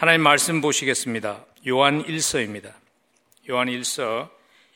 [0.00, 1.44] 하나님 말씀 보시겠습니다.
[1.68, 2.72] 요한 1서입니다.
[3.50, 4.30] 요한 1서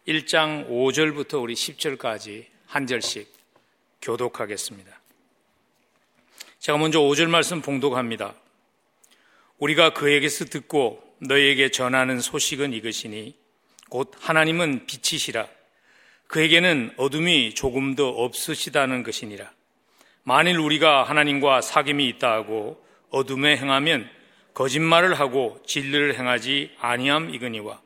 [0.07, 3.33] 1장 5절부터 우리 10절까지 한 절씩
[4.03, 5.01] 교독하겠습니다.
[6.59, 8.35] 제가 먼저 5절 말씀 봉독합니다.
[9.61, 13.35] 우리가 그에게서 듣고 너에게 전하는 소식은 이것이니
[13.89, 15.49] 곧 하나님은 빛이시라
[16.27, 19.51] 그에게는 어둠이 조금도 없으시다는 것이니라.
[20.23, 24.07] 만일 우리가 하나님과 사귐이 있다 하고 어둠에 행하면
[24.55, 27.81] 거짓말을 하고 진리를 행하지 아니함 이거니와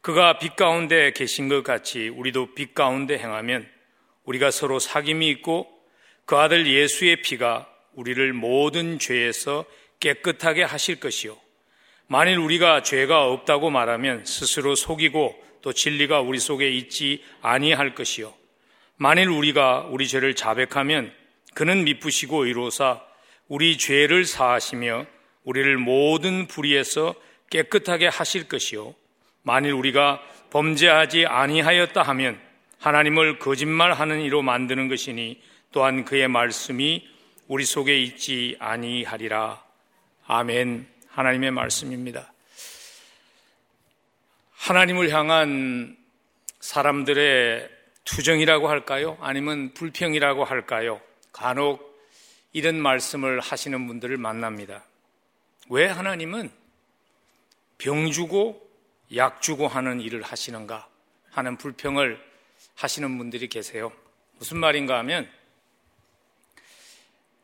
[0.00, 3.68] 그가 빛 가운데 계신 것 같이 우리도 빛 가운데 행하면
[4.24, 5.68] 우리가 서로 사귐이 있고
[6.24, 9.64] 그 아들 예수의 피가 우리를 모든 죄에서
[10.00, 11.36] 깨끗하게 하실 것이요.
[12.06, 18.32] 만일 우리가 죄가 없다고 말하면 스스로 속이고 또 진리가 우리 속에 있지 아니할 것이요.
[18.96, 21.12] 만일 우리가 우리 죄를 자백하면
[21.54, 23.02] 그는 미쁘시고 의로사
[23.48, 25.06] 우리 죄를 사하시며
[25.44, 27.14] 우리를 모든 불의에서
[27.50, 28.94] 깨끗하게 하실 것이요.
[29.42, 32.40] 만일 우리가 범죄하지 아니하였다 하면
[32.78, 35.40] 하나님을 거짓말하는 이로 만드는 것이니
[35.72, 37.06] 또한 그의 말씀이
[37.46, 39.62] 우리 속에 있지 아니하리라.
[40.26, 40.86] 아멘.
[41.08, 42.32] 하나님의 말씀입니다.
[44.52, 45.96] 하나님을 향한
[46.60, 47.68] 사람들의
[48.04, 49.16] 투정이라고 할까요?
[49.20, 51.00] 아니면 불평이라고 할까요?
[51.32, 51.90] 간혹
[52.52, 54.84] 이런 말씀을 하시는 분들을 만납니다.
[55.70, 56.50] 왜 하나님은
[57.78, 58.68] 병 주고
[59.14, 60.88] 약 주고 하는 일을 하시는가
[61.30, 62.20] 하는 불평을
[62.74, 63.92] 하시는 분들이 계세요.
[64.38, 65.30] 무슨 말인가 하면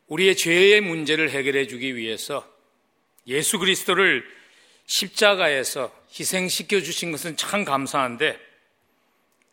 [0.07, 2.45] 우리의 죄의 문제를 해결해 주기 위해서
[3.27, 4.25] 예수 그리스도를
[4.85, 8.39] 십자가에서 희생시켜 주신 것은 참 감사한데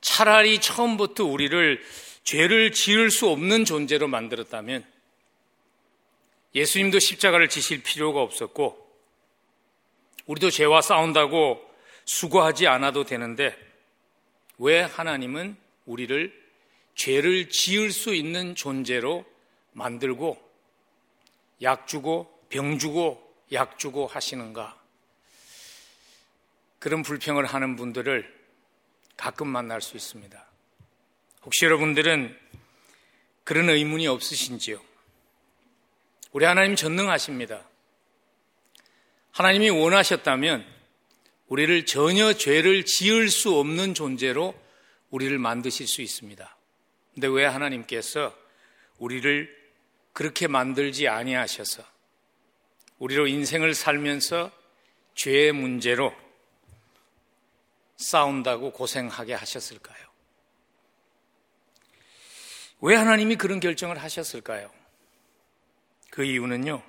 [0.01, 1.81] 차라리 처음부터 우리를
[2.25, 4.94] 죄를 지을 수 없는 존재로 만들었다면
[6.55, 8.85] 예수님도 십자가를 지실 필요가 없었고
[10.27, 11.63] 우리도 죄와 싸운다고
[12.05, 13.57] 수고하지 않아도 되는데
[14.59, 16.45] 왜 하나님은 우리를
[16.95, 19.25] 죄를 지을 수 있는 존재로
[19.73, 20.41] 만들고
[21.63, 23.21] 약 주고 병 주고
[23.53, 24.81] 약 주고 하시는가?
[26.79, 28.33] 그런 불평을 하는 분들을
[29.17, 30.47] 가끔 만날 수 있습니다.
[31.43, 32.39] 혹시 여러분들은
[33.43, 34.94] 그런 의문이 없으신지요?
[36.35, 37.65] 우리 하나님 전능하십니다.
[39.31, 40.67] 하나님이 원하셨다면
[41.47, 44.53] 우리를 전혀 죄를 지을 수 없는 존재로
[45.11, 46.57] 우리를 만드실 수 있습니다.
[47.15, 48.37] 근데 왜 하나님께서
[48.99, 49.49] 우리를
[50.13, 51.85] 그렇게 만들지 아니하셔서
[52.99, 54.51] 우리로 인생을 살면서
[55.15, 56.13] 죄의 문제로
[57.97, 60.05] 싸운다고 고생하게 하셨을까요?
[62.81, 64.84] 왜 하나님이 그런 결정을 하셨을까요?
[66.15, 66.81] 그 이유는요,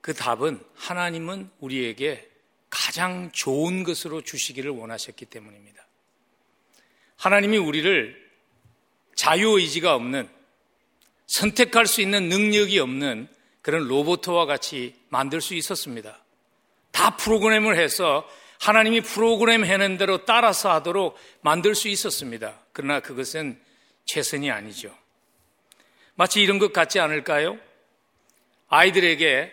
[0.00, 2.28] 그 답은 하나님은 우리에게
[2.70, 5.86] 가장 좋은 것으로 주시기를 원하셨기 때문입니다.
[7.18, 8.30] 하나님이 우리를
[9.14, 10.28] 자유의지가 없는
[11.28, 13.28] 선택할 수 있는 능력이 없는
[13.62, 16.20] 그런 로봇와 같이 만들 수 있었습니다.
[16.90, 18.28] 다 프로그램을 해서
[18.58, 22.60] 하나님이 프로그램 해낸 대로 따라서 하도록 만들 수 있었습니다.
[22.72, 23.56] 그러나 그것은
[24.04, 24.92] 최선이 아니죠.
[26.16, 27.67] 마치 이런 것 같지 않을까요?
[28.68, 29.52] 아이들에게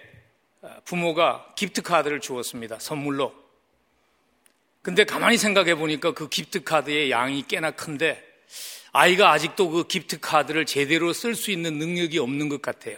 [0.86, 2.80] 부모가 기프트 카드를 주었습니다.
[2.80, 3.34] 선물로.
[4.82, 8.24] 근데 가만히 생각해 보니까 그 gift card의 양이 꽤나 큰데
[8.92, 12.98] 아이가 아직도 그 gift card를 제대로 쓸 수 있는 능력이 없는 것 같아요.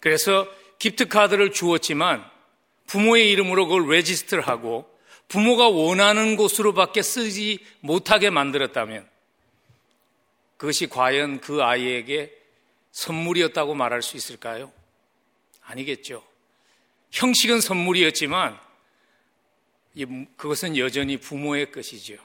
[0.00, 0.46] 그래서
[0.78, 2.24] gift card를 주었지만
[2.86, 4.88] 부모의 이름으로 그걸 register를 하고
[5.28, 9.08] 부모가 원하는 곳으로밖에 쓰지 못하게 만들었다면
[10.58, 12.32] 그것이 과연 그 아이에게
[12.92, 14.70] 선물이었다고 말할 수 있을까요?
[15.64, 16.24] 아니겠죠.
[17.10, 18.58] 형식은 선물이었지만
[20.36, 22.16] 그것은 여전히 부모의 것이죠.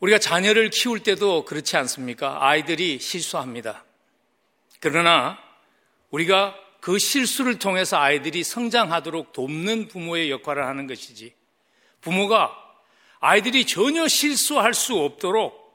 [0.00, 2.46] 우리가 자녀를 키울 때도 그렇지 않습니까?
[2.46, 3.84] 아이들이 실수합니다.
[4.80, 5.38] 그러나
[6.10, 11.34] 우리가 그 실수를 통해서 아이들이 성장하도록 돕는 부모의 역할을 하는 것이지.
[12.00, 12.56] 부모가
[13.20, 15.68] 아이들이 전혀 실수할 수 없도록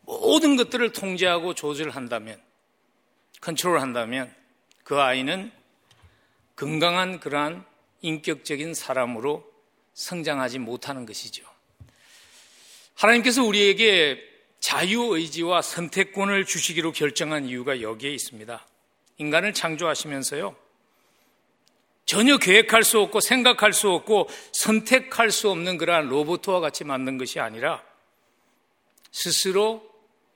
[0.00, 2.40] 모든 것들을 통제하고 조절한다면,
[3.42, 4.34] 컨트롤한다면
[4.86, 5.50] 그 아이는
[6.54, 7.66] 건강한 그러한
[8.02, 9.44] 인격적인 사람으로
[9.94, 11.44] 성장하지 못하는 것이죠.
[12.94, 14.22] 하나님께서 우리에게
[14.60, 18.64] 자유의지와 선택권을 주시기로 결정한 이유가 여기에 있습니다.
[19.18, 20.54] 인간을 창조하시면서요.
[22.04, 27.40] 전혀 계획할 수 없고 생각할 수 없고 선택할 수 없는 그러한 로봇과 같이 만든 것이
[27.40, 27.82] 아니라
[29.10, 29.84] 스스로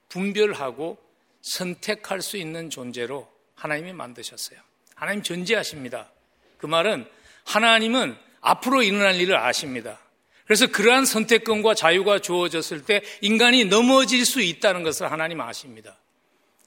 [0.09, 0.97] 분별하고
[1.41, 3.30] 선택할 수 있는 존재로
[3.61, 4.59] 하나님이 만드셨어요.
[4.95, 6.11] 하나님 존재하십니다.
[6.57, 7.07] 그 말은
[7.45, 9.99] 하나님은 앞으로 일어날 일을 아십니다.
[10.45, 15.95] 그래서 그러한 선택권과 자유가 주어졌을 때 인간이 넘어질 수 있다는 것을 하나님 아십니다.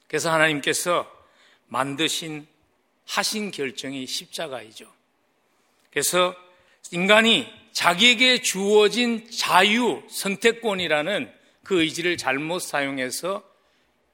[0.07, 1.11] 그래서 하나님께서
[1.67, 2.47] 만드신
[3.07, 4.89] 하신 결정이 십자가이죠.
[5.91, 6.33] 그래서
[6.91, 11.31] 인간이 자기에게 주어진 자유 선택권이라는
[11.63, 13.43] 그 의지를 잘못 사용해서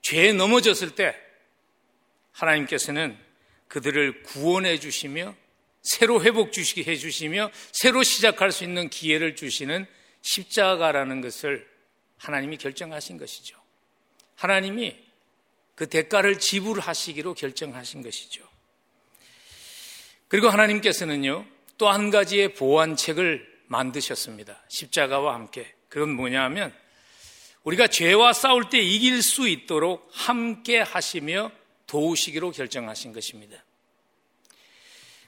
[0.02, 1.16] 죄에 넘어졌을 때
[2.32, 3.18] 하나님께서는
[3.68, 5.36] 그들을 구원해 주시며
[5.82, 9.86] 새로 회복 주시게 해 주시며 새로 시작할 수 있는 기회를 주시는
[10.22, 11.68] 십자가라는 것을
[12.18, 13.58] 하나님이 결정하신 것이죠.
[14.36, 14.96] 하나님이
[15.76, 18.48] 그 대가를 지불하시기로 결정하신 것이죠.
[20.28, 21.46] 그리고 하나님께서는요,
[21.78, 24.64] 또 한 가지의 보완책을 만드셨습니다.
[24.68, 25.74] 십자가와 함께.
[25.90, 26.74] 그건 뭐냐 하면,
[27.64, 31.52] 우리가 죄와 싸울 때 이길 수 있도록 함께 하시며
[31.92, 33.62] 도우시기로 결정하신 것입니다.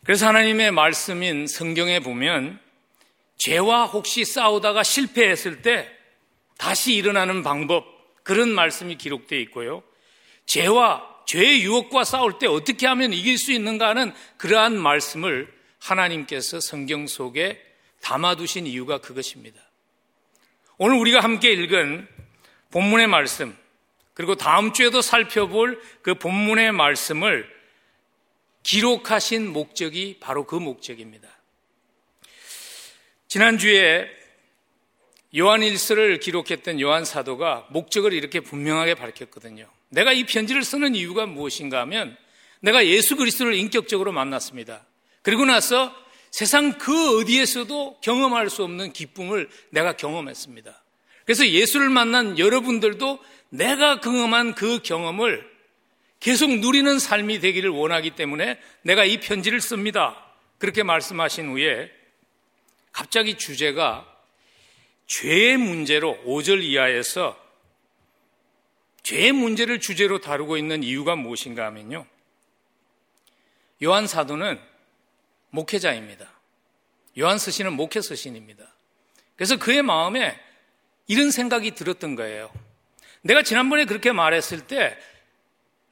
[0.05, 2.57] 그래서 하나님의 말씀인 성경에 보면
[3.37, 5.89] 죄와 혹시 싸우다가 실패했을 때
[6.57, 7.85] 다시 일어나는 방법
[8.23, 9.83] 그런 말씀이 기록되어 있고요.
[10.45, 17.07] 죄와 죄의 유혹과 싸울 때 어떻게 하면 이길 수 있는가 하는 그러한 말씀을 하나님께서 성경
[17.07, 17.61] 속에
[18.01, 19.59] 담아두신 이유가 그것입니다.
[20.77, 22.07] 오늘 우리가 함께 읽은
[22.71, 23.55] 본문의 말씀,
[24.13, 27.49] 그리고 다음 주에도 살펴볼 그 본문의 말씀을
[28.63, 31.27] 기록하신 목적이 바로 그 목적입니다.
[33.27, 34.09] 지난주에
[35.35, 39.67] 요한 일서를 기록했던 요한 사도가 목적을 이렇게 분명하게 밝혔거든요.
[39.89, 42.15] 내가 이 편지를 쓰는 이유가 무엇인가 하면
[42.59, 44.85] 내가 예수 그리스도를 인격적으로 만났습니다.
[45.23, 45.93] 그리고 나서
[46.29, 50.83] 세상 그 어디에서도 경험할 수 없는 기쁨을 내가 경험했습니다.
[51.25, 53.19] 그래서 예수를 만난 여러분들도
[53.53, 55.47] 내가 경험한 그 경험을
[56.19, 60.17] 계속 누리는 삶이 되기를 원하기 때문에 내가 이 편지를 씁니다.
[60.57, 61.91] 그렇게 말씀하신 후에
[62.91, 64.07] 갑자기 주제가
[65.05, 67.39] 죄의 문제로 5절 이하에서
[69.03, 72.07] 죄의 문제를 주제로 다루고 있는 이유가 무엇인가 하면요.
[73.83, 74.59] 요한 사도는
[75.51, 76.27] 목회자입니다.
[77.19, 78.63] 요한 서신은 목회 서신입니다.
[79.35, 80.39] 그래서 그의 마음에
[81.05, 82.51] 이런 생각이 들었던 거예요.
[83.23, 84.95] 내가 지난번에 그렇게 말했을 때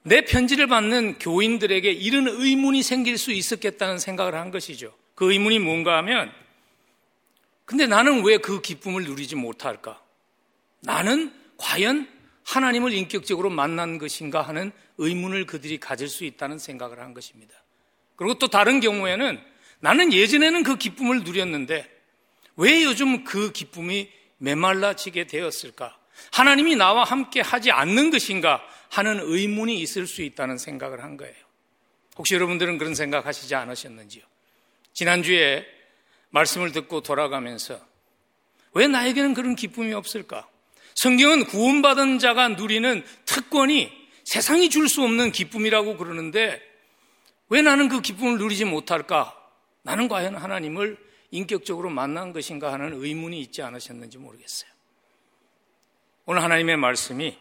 [0.03, 4.93] 내 편지를 받는 교인들에게 이런 의문이 생길 수 있었겠다는 생각을 한 것이죠.
[5.13, 6.31] 그 의문이 뭔가 하면
[7.65, 10.01] 근데 나는 왜 그 기쁨을 누리지 못할까?
[10.81, 12.07] 나는 과연
[12.43, 17.53] 하나님을 인격적으로 만난 것인가 하는 의문을 그들이 가질 수 있다는 생각을 한 것입니다.
[18.15, 19.39] 그리고 또 다른 경우에는
[19.79, 21.87] 나는 예전에는 그 기쁨을 누렸는데
[22.55, 25.95] 왜 요즘 그 기쁨이 메말라지게 되었을까?
[26.31, 31.35] 하나님이 나와 함께 하지 않는 것인가 하는 의문이 있을 수 있다는 생각을 한 거예요.
[32.18, 34.23] 혹시 여러분들은 그런 생각 하시지 않으셨는지요?
[34.94, 35.65] 지난주에
[36.29, 37.79] 말씀을 듣고 돌아가면서
[38.73, 40.47] 왜 나에게는 그런 기쁨이 없을까?
[40.95, 43.91] 성경은 구원받은 자가 누리는 특권이
[44.25, 46.62] 세상이 줄 수 없는 기쁨이라고 그러는데
[47.50, 49.35] 왜 나는 그 기쁨을 누리지 못할까?
[49.83, 50.97] 나는 과연 하나님을
[51.31, 54.70] 인격적으로 만난 것인가 하는 의문이 있지 않으셨는지 모르겠어요.
[56.25, 57.38] 오늘 하나님의 말씀이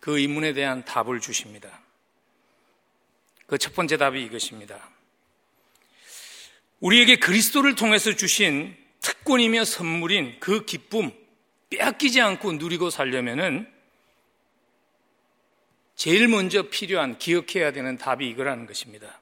[0.00, 1.80] 그 의문에 대한 답을 주십니다.
[3.46, 4.90] 그 첫 번째 답이 이것입니다.
[6.80, 11.10] 우리에게 그리스도를 통해서 주신 특권이며 선물인 그 기쁨
[11.70, 13.70] 빼앗기지 않고 누리고 살려면은
[15.96, 19.20] 제일 먼저 필요한 기억해야 되는 답이 이거라는 것입니다.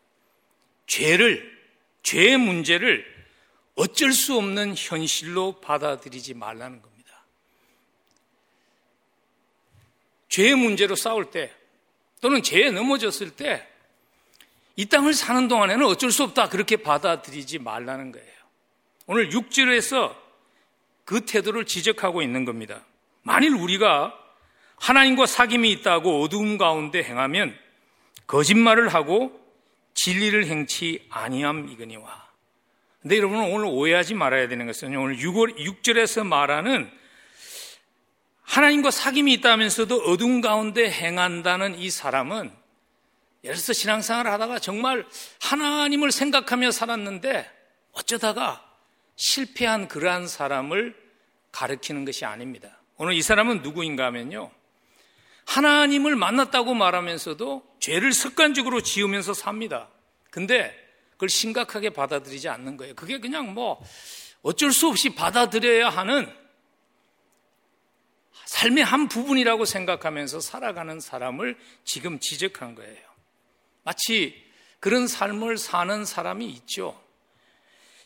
[0.87, 1.57] 죄를
[2.03, 3.05] 죄의 문제를
[3.77, 6.96] 어쩔 수 없는 현실로 받아들이지 말라는 겁니다.
[10.37, 11.51] 죄의 문제로 싸울 때
[12.21, 13.77] 또는 죄에 넘어졌을 때
[14.77, 18.29] 이 땅을 사는 동안에는 어쩔 수 없다 그렇게 받아들이지 말라는 거예요.
[19.07, 20.15] 오늘 6절에서
[21.07, 22.85] 그 태도를 지적하고 있는 겁니다.
[23.23, 24.15] 만일 우리가
[24.77, 27.57] 하나님과 사귐이 있다고 어두움 가운데 행하면
[28.27, 29.41] 거짓말을 하고
[29.95, 32.27] 진리를 행치 아니함 이거니와.
[33.01, 36.91] 근데 여러분은 오늘 오해하지 말아야 되는 것은 오늘 6월, 6절에서 말하는
[38.47, 42.51] 하나님과 사귐이 있다면서도 어둠 가운데 행한다는 이 사람은
[43.45, 45.07] 예를 들어서 신앙생활을 하다가 정말
[45.41, 47.51] 하나님을 생각하며 살았는데
[47.93, 48.65] 어쩌다가
[49.17, 50.95] 실패한 그러한 사람을
[51.53, 52.79] 가르치는 것이 아닙니다.
[52.97, 54.51] 오늘 이 사람은 누구인가 하면요.
[55.47, 59.89] 하나님을 만났다고 말하면서도 죄를 습관적으로 지으면서 삽니다.
[60.31, 60.75] 근데
[61.13, 62.95] 그걸 심각하게 받아들이지 않는 거예요.
[62.95, 63.81] 그게 그냥 뭐
[64.43, 66.33] 어쩔 수 없이 받아들여야 하는
[68.57, 72.97] 삶의 한 부분이라고 생각하면서 살아가는 사람을 지금 지적한 거예요.
[73.83, 74.35] 마치
[74.81, 76.99] 그런 삶을 사는 사람이 있죠.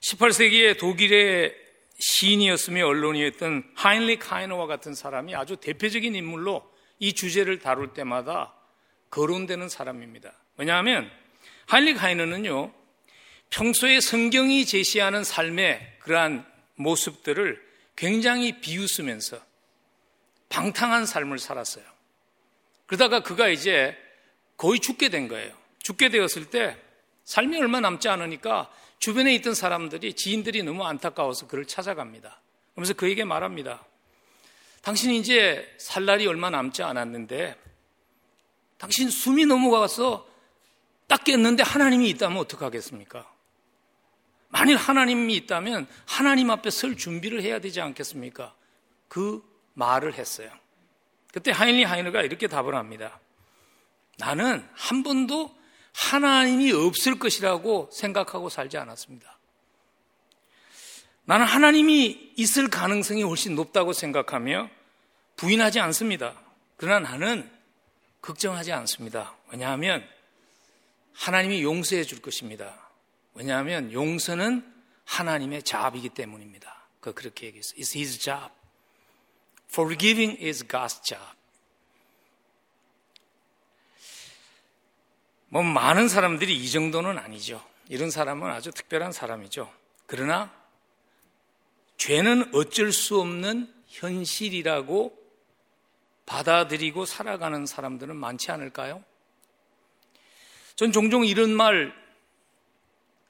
[0.00, 1.54] 18세기에 독일의
[2.00, 8.52] 시인이었으며 언론이었던 하인리 카이너와 같은 사람이 아주 대표적인 인물로 이 주제를 다룰 때마다
[9.11, 10.33] 거론되는 사람입니다.
[10.57, 11.09] 왜냐하면
[11.66, 12.73] 하인리 카이너는요,
[13.50, 19.50] 평소에 성경이 제시하는 삶의 그러한 모습들을 굉장히 비웃으면서
[20.50, 21.85] 방탕한 삶을 살았어요.
[22.87, 23.97] 그러다가 그가 이제
[24.57, 25.57] 거의 죽게 된 거예요.
[25.78, 26.76] 죽게 되었을 때
[27.25, 32.40] 삶이 얼마 남지 않으니까 주변에 있던 사람들이 지인들이 너무 안타까워서 그를 찾아갑니다.
[32.75, 33.85] 그러면서 그에게 말합니다.
[34.83, 37.57] 당신이 이제 살 날이 얼마 남지 않았는데
[38.76, 40.26] 당신 숨이 넘어가서
[41.07, 43.30] 딱 깼는데 하나님이 있다면 어떡하겠습니까?
[44.49, 48.54] 만일 하나님이 있다면 하나님 앞에 설 준비를 해야 되지 않겠습니까?
[49.09, 49.49] 그
[49.81, 50.51] 말을 했어요.
[51.33, 53.19] 그때 하인리 하이너가 이렇게 답을 합니다.
[54.19, 55.57] 나는 한 번도
[55.93, 59.39] 하나님이 없을 것이라고 생각하고 살지 않았습니다.
[61.25, 64.69] 나는 하나님이 있을 가능성이 훨씬 높다고 생각하며
[65.37, 66.35] 부인하지 않습니다.
[66.77, 67.51] 그러나 나는
[68.21, 69.35] 걱정하지 않습니다.
[69.51, 70.07] 왜냐하면
[71.15, 72.91] 하나님이 용서해 줄 것입니다.
[73.35, 74.67] 왜냐하면 용서는
[75.05, 76.89] 하나님의 잡이기 때문입니다.
[77.01, 77.81] 그 그렇게 얘기했어요.
[77.81, 78.60] It's his job.
[79.71, 81.25] Forgiving is God's job.
[85.49, 87.65] 뭐 많은 사람들이 이 정도는 아니죠.
[87.89, 89.73] 이런 사람은 아주 특별한 사람이죠.
[90.07, 90.53] 그러나
[91.97, 95.19] 죄는 어쩔 수 없는 현실이라고
[96.25, 99.05] 받아들이고 살아가는 사람들은 많지 않을까요?
[100.77, 101.93] 전 종종 이런 말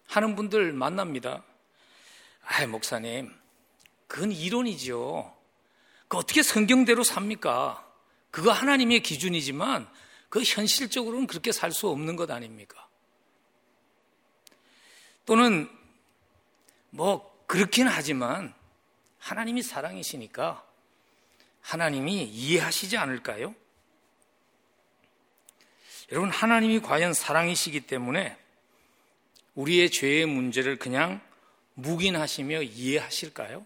[0.06, 1.42] 하는 분들 만납니다.
[2.44, 3.34] 아, 목사님,
[4.06, 5.39] 그건 이론이죠.
[6.10, 7.88] 그 어떻게 성경대로 삽니까?
[8.32, 9.88] 그거 하나님의 기준이지만
[10.28, 12.88] 그 현실적으로는 그렇게 살 수 없는 것 아닙니까?
[15.24, 15.70] 또는
[16.90, 18.52] 뭐 그렇긴 하지만
[19.20, 20.66] 하나님이 사랑이시니까
[21.60, 23.54] 하나님이 이해하시지 않을까요?
[26.10, 28.36] 여러분, 하나님이 과연 사랑이시기 때문에
[29.54, 31.20] 우리의 죄의 문제를 그냥
[31.74, 33.64] 묵인하시며 이해하실까요?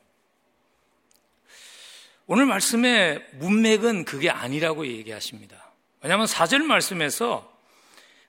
[2.26, 5.72] 오늘 말씀의 문맥은 그게 아니라고 얘기하십니다.
[6.02, 7.52] 왜냐하면 사절 말씀에서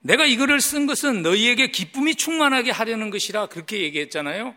[0.02, 4.56] 내가 이거를 쓴 것은 너희에게 기쁨이 충만하게 하려는 것이라 그렇게 얘기했잖아요.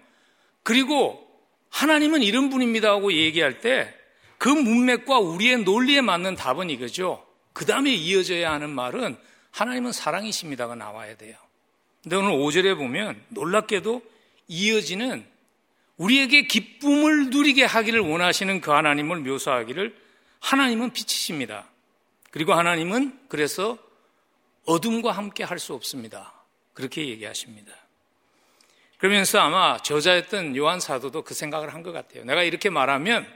[0.63, 1.27] 그리고
[1.71, 3.99] 하나님은 이런 분입니다 하고 얘기할 때
[4.39, 7.27] 그 문맥과 우리의 논리에 맞는 답은 이거죠.
[7.53, 9.17] 그 다음에 이어져야 하는 말은
[9.51, 11.37] 하나님은 사랑이십니다가 나와야 돼요.
[12.03, 14.01] 근데 오늘 5절에 보면 놀랍게도
[14.47, 15.27] 이어지는
[15.99, 19.97] 우리에게 기쁨을 누리게 하기를 원하시는 그 하나님을 묘사하기를
[20.41, 21.69] 하나님은 빛이십니다.
[22.31, 23.79] 그리고 하나님은 그래서
[24.65, 26.33] 어둠과 함께 할 수 없습니다.
[26.73, 27.73] 그렇게 얘기하십니다.
[28.99, 32.25] 그러면서 아마 저자였던 요한 사도도 그 생각을 한 것 같아요.
[32.25, 33.27] 내가 이렇게 말하면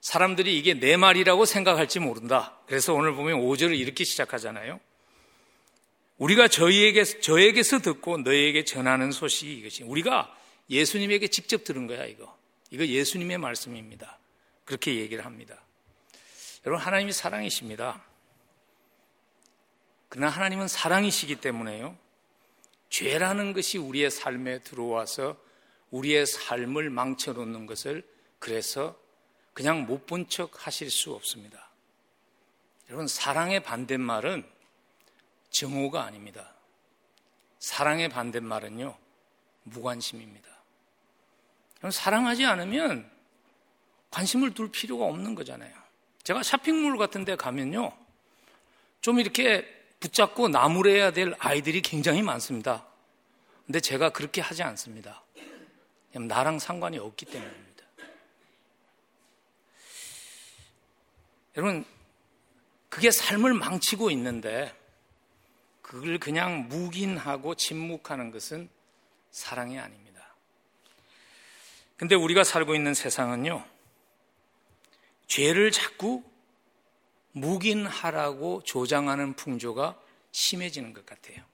[0.00, 2.56] 사람들이 이게 내 말이라고 생각할지 모른다.
[2.66, 4.80] 그래서 오늘 보면 5절을 이렇게 시작하잖아요.
[6.18, 10.34] 우리가 저희에게, 저에게서 듣고 너희에게 전하는 소식이 이것이 우리가
[10.70, 12.38] 예수님에게 직접 들은 거야, 이거.
[12.70, 14.18] 이거 예수님의 말씀입니다.
[14.64, 15.60] 그렇게 얘기를 합니다.
[16.64, 18.04] 여러분, 하나님이 사랑이십니다.
[20.08, 21.96] 그러나 하나님은 사랑이시기 때문에요.
[22.88, 25.36] 죄라는 것이 우리의 삶에 들어와서
[25.90, 28.06] 우리의 삶을 망쳐놓는 것을
[28.38, 28.98] 그래서
[29.52, 31.70] 그냥 못 본 척 하실 수 없습니다.
[32.88, 34.48] 여러분, 사랑의 반대말은
[35.50, 36.54] 정오가 아닙니다.
[37.58, 38.96] 사랑의 반대말은요,
[39.64, 40.49] 무관심입니다.
[41.88, 43.08] 사랑하지 않으면
[44.10, 45.72] 관심을 둘 필요가 없는 거잖아요.
[46.24, 47.92] 제가 쇼핑몰 같은 데 가면요,
[49.00, 49.64] 좀 이렇게
[50.00, 52.86] 붙잡고 나무래야 될 아이들이 굉장히 많습니다.
[53.66, 55.22] 근데 제가 그렇게 하지 않습니다.
[56.12, 57.84] 나랑 상관이 없기 때문입니다.
[61.56, 61.84] 여러분,
[62.88, 64.74] 그게 삶을 망치고 있는데
[65.82, 68.68] 그걸 그냥 묵인하고 침묵하는 것은
[69.30, 70.09] 사랑이 아닙니다.
[72.00, 73.62] 근데 우리가 살고 있는 세상은요,
[75.26, 76.24] 죄를 자꾸
[77.32, 80.00] 묵인하라고 조장하는 풍조가
[80.32, 81.44] 심해지는 것 같아요.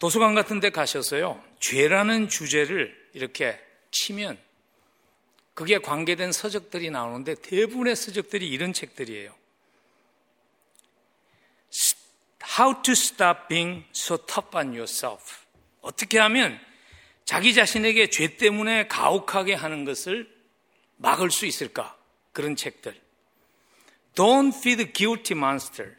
[0.00, 4.40] 도서관 같은 데 가셔서요, 죄라는 주제를 이렇게 치면
[5.54, 9.32] 그게 관계된 서적들이 나오는데 대부분의 서적들이 이런 책들이에요.
[12.58, 15.46] How to stop being so tough on yourself.
[15.80, 16.58] 어떻게 하면
[17.32, 20.28] 자기 자신에게 죄 때문에 가혹하게 하는 것을
[20.98, 21.96] 막을 수 있을까?
[22.32, 22.94] 그런 책들.
[24.14, 25.94] Don't feed guilty monster.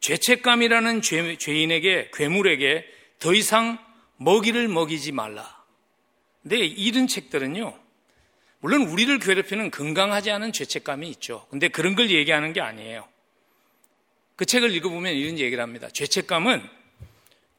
[0.00, 2.84] 죄책감이라는 죄, 죄인에게, 괴물에게
[3.20, 3.78] 더 이상
[4.16, 5.64] 먹이를 먹이지 말라.
[6.42, 7.78] 근데 이런 책들은요,
[8.58, 11.46] 물론 우리를 괴롭히는 건강하지 않은 죄책감이 있죠.
[11.48, 13.08] 근데 그런 걸 얘기하는 게 아니에요.
[14.34, 15.88] 그 책을 읽어보면 이런 얘기를 합니다.
[15.92, 16.68] 죄책감은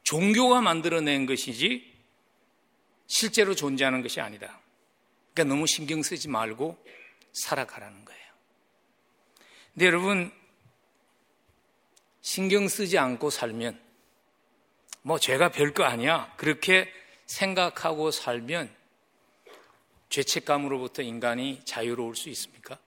[0.02, 1.91] 종교가 만들어낸 것이지
[3.12, 4.58] 실제로 존재하는 것이 아니다.
[5.34, 6.82] 그러니까 너무 신경 쓰지 말고
[7.32, 8.22] 살아가라는 거예요.
[9.74, 10.32] 근데 여러분,
[12.22, 13.78] 신경 쓰지 않고 살면
[15.02, 16.32] 뭐 죄가 별거 아니야.
[16.38, 16.90] 그렇게
[17.26, 18.74] 생각하고 살면
[20.08, 22.78] 죄책감으로부터 인간이 자유로울 수 있습니까?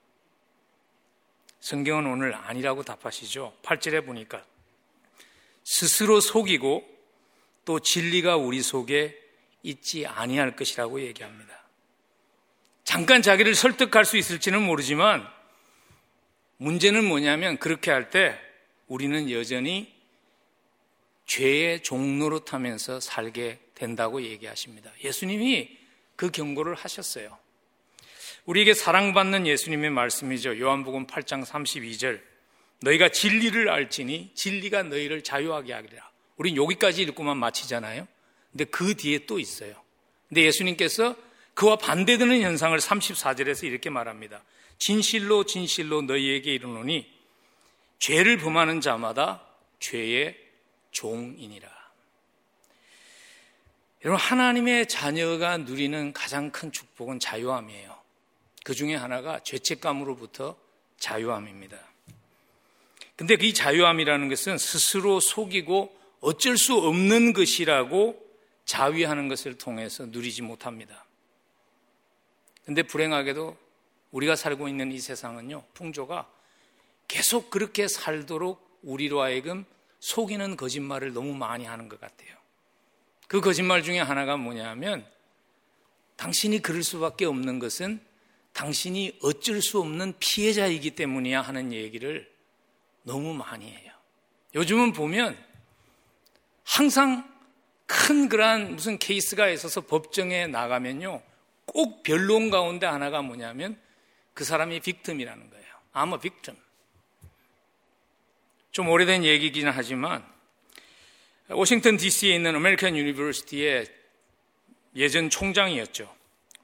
[1.60, 3.56] 성경은 오늘 아니라고 답하시죠.
[3.62, 4.44] 8절에 보니까
[5.64, 6.84] 스스로 속이고
[7.64, 9.25] 또 진리가 우리 속에
[9.66, 11.54] 있지 아니할 것이라고 얘기합니다.
[12.84, 15.28] 잠깐 자기를 설득할 수 있을지는 모르지만
[16.58, 18.40] 문제는 뭐냐면 그렇게 할 때
[18.88, 19.94] 우리는 여전히
[21.26, 24.92] 죄의 종로로 타면서 살게 된다고 얘기하십니다.
[25.04, 25.76] 예수님이
[26.16, 27.38] 그 경고를 하셨어요.
[28.46, 30.60] 우리에게 사랑받는 예수님의 말씀이죠.
[30.60, 32.22] 요한복음 8장 32절.
[32.82, 36.12] 너희가 진리를 알지니 진리가 너희를 자유하게 하리라.
[36.38, 38.08] 우린 여기까지 읽고만 마치잖아요.
[38.56, 39.76] 근데 그 뒤에 또 있어요.
[40.30, 41.18] 근데 예수님께서
[41.56, 44.42] 그와 반대되는 현상을 34절에서 이렇게 말합니다.
[44.80, 47.06] 진실로 진실로 너희에게 이르노니
[48.00, 49.46] 죄를 범하는 자마다
[49.80, 50.38] 죄의
[50.92, 51.70] 종이니라.
[54.06, 57.94] 여러분, 하나님의 자녀가 누리는 가장 큰 축복은 자유함이에요.
[58.64, 60.56] 그 중에 하나가 죄책감으로부터
[61.00, 61.78] 자유함입니다.
[63.18, 68.25] 근데 그 자유함이라는 것은 스스로 속이고 어쩔 수 없는 것이라고
[68.66, 71.06] 자위하는 것을 통해서 누리지 못합니다.
[72.66, 73.58] 근데 불행하게도
[74.12, 76.30] 우리가 살고 있는 이 세상은요, 풍조가
[77.08, 79.66] 계속 그렇게 살도록 우리로 하여금
[80.00, 82.36] 속이는 거짓말을 너무 많이 하는 것 같아요.
[83.28, 85.06] 그 거짓말 중에 하나가 뭐냐면
[86.16, 88.00] 당신이 그럴 수밖에 없는 것은
[88.54, 92.32] 당신이 어쩔 수 없는 피해자이기 때문이야 하는 얘기를
[93.04, 93.92] 너무 많이 해요.
[94.56, 95.38] 요즘은 보면
[96.64, 97.35] 항상
[97.86, 101.22] 큰 그러한 무슨 케이스가 있어서 법정에 나가면요.
[101.66, 103.80] 꼭 변론 가운데 하나가 뭐냐면
[104.34, 105.66] 그 사람이 빅틈이라는 거예요.
[105.92, 106.56] 아마 빅틈.
[108.72, 110.26] 좀 오래된 얘기긴 하지만
[111.50, 113.88] 워싱턴 DC에 있는 American University의
[114.96, 116.14] 예전 총장이었죠.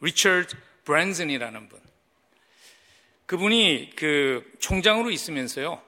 [0.02, 1.80] 리처드 브랜슨이라는 분.
[3.28, 5.82] 그분이 그 총장으로 있으면서요.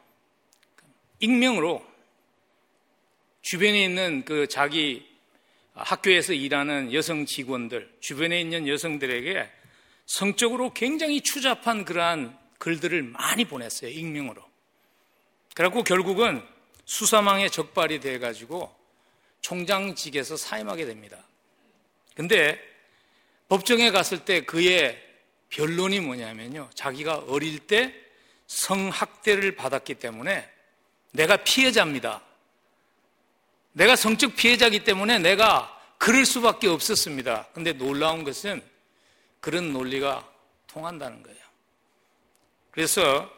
[1.19, 1.85] 익명으로
[3.41, 5.12] 주변에 있는 그 자기
[5.73, 9.49] 학교에서 일하는 여성 직원들, 주변에 있는 여성들에게
[10.05, 13.89] 성적으로 굉장히 추잡한 그러한 글들을 많이 보냈어요.
[13.89, 14.43] 익명으로.
[15.55, 16.43] 그래갖고 결국은
[16.85, 18.73] 수사망에 적발이 돼가지고
[19.41, 21.17] 총장직에서 사임하게 됩니다.
[22.15, 22.59] 근데
[23.49, 25.01] 법정에 갔을 때 그의
[25.49, 26.69] 변론이 뭐냐면요.
[26.73, 27.93] 자기가 어릴 때
[28.47, 30.49] 성학대를 받았기 때문에
[31.11, 32.21] 내가 피해자입니다.
[33.73, 37.47] 내가 성적 피해자이기 때문에 내가 그럴 수밖에 없었습니다.
[37.53, 38.61] 근데 놀라운 것은
[39.39, 40.27] 그런 논리가
[40.67, 41.39] 통한다는 거예요.
[42.71, 43.29] 그래서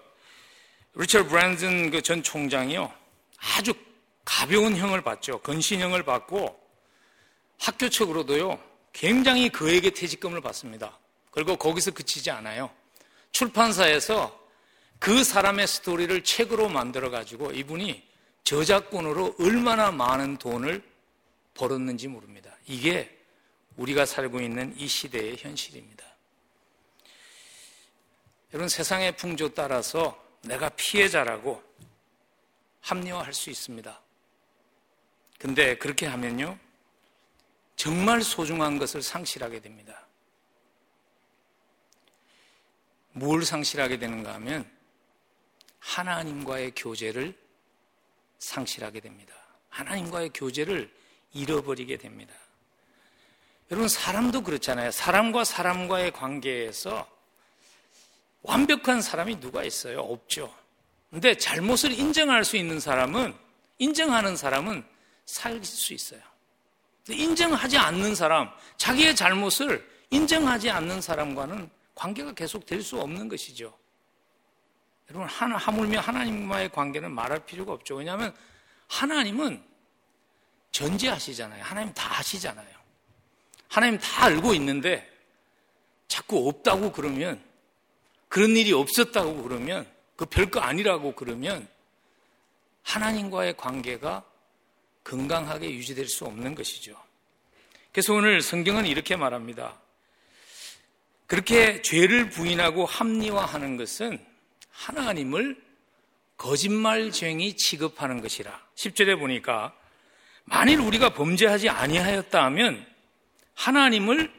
[0.93, 2.91] 리처드 브랜든 그 전 총장이요.
[3.57, 3.73] 아주
[4.23, 5.39] 가벼운 형을 받죠.
[5.39, 6.59] 건신형을 받고
[7.59, 8.59] 학교 측으로도요.
[8.93, 10.97] 굉장히 그에게 퇴직금을 받습니다.
[11.31, 12.71] 그리고 거기서 그치지 않아요.
[13.31, 14.39] 출판사에서
[14.99, 18.03] 그 사람의 스토리를 책으로 만들어 가지고 이분이
[18.45, 20.81] 저작권으로 얼마나 많은 돈을
[21.55, 22.55] 벌었는지 모릅니다.
[22.67, 23.11] 이게
[23.75, 26.05] 우리가 살고 있는 이 시대의 현실입니다.
[28.53, 31.61] 여러분 세상의 풍조 따라서 내가 피해자라고
[32.81, 33.99] 합리화할 수 있습니다.
[35.39, 36.57] 근데 그렇게 하면요.
[37.75, 40.07] 정말 소중한 것을 상실하게 됩니다.
[43.11, 44.69] 뭘 상실하게 되는가 하면
[45.79, 47.44] 하나님과의 교제를
[48.39, 49.33] 상실하게 됩니다.
[49.69, 50.91] 하나님과의 교제를
[51.33, 52.33] 잃어버리게 됩니다.
[53.71, 54.91] 여러분, 사람도 그렇잖아요.
[54.91, 57.07] 사람과 사람과의 관계에서
[58.43, 60.01] 완벽한 사람이 누가 있어요?
[60.01, 60.53] 없죠.
[61.09, 63.33] 근데 잘못을 인정할 수 있는 사람은,
[63.79, 64.85] 인정하는 사람은
[65.25, 66.21] 살수 있어요.
[67.09, 73.75] 인정하지 않는 사람, 자기의 잘못을 인정하지 않는 사람과는 관계가 계속 될 수 없는 것이죠.
[75.09, 77.95] 여러분, 하나, 하물며 하나님과의 관계는 말할 필요가 없죠.
[77.95, 78.35] 왜냐하면
[78.87, 79.63] 하나님은
[80.71, 81.63] 전제하시잖아요.
[81.63, 82.75] 하나님 다 아시잖아요.
[83.67, 85.09] 하나님 다 알고 있는데
[86.07, 87.43] 자꾸 없다고 그러면
[88.29, 91.67] 그런 일이 없었다고 그러면 그 별거 아니라고 그러면
[92.83, 94.23] 하나님과의 관계가
[95.03, 96.95] 건강하게 유지될 수 없는 것이죠.
[97.91, 99.79] 그래서 오늘 성경은 이렇게 말합니다.
[101.27, 104.23] 그렇게 죄를 부인하고 합리화하는 것은
[104.75, 105.61] 하나님을
[106.37, 108.61] 거짓말쟁이 취급하는 것이라.
[108.75, 109.73] 10절에 보니까
[110.43, 112.85] 만일 우리가 범죄하지 아니하였다 하면
[113.55, 114.31] 하나님을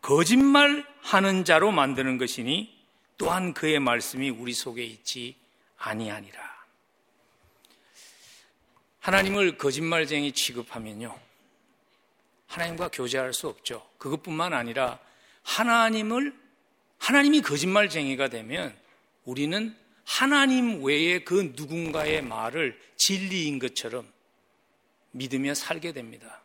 [0.00, 2.82] 거짓말하는 자로 만드는 것이니
[3.18, 5.36] 또한 그의 말씀이 우리 속에 있지
[5.76, 6.52] 아니하니라.
[9.00, 11.16] 하나님을 거짓말쟁이 취급하면요.
[12.46, 13.86] 하나님과 교제할 수 없죠.
[13.98, 14.98] 그것뿐만 아니라
[15.42, 16.34] 하나님을
[16.98, 18.76] 하나님이 거짓말쟁이가 되면
[19.24, 24.10] 우리는 하나님 외에 그 누군가의 말을 진리인 것처럼
[25.12, 26.42] 믿으며 살게 됩니다.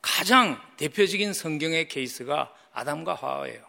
[0.00, 3.64] 가장 대표적인 성경의 케이스가 아담과 하와예요.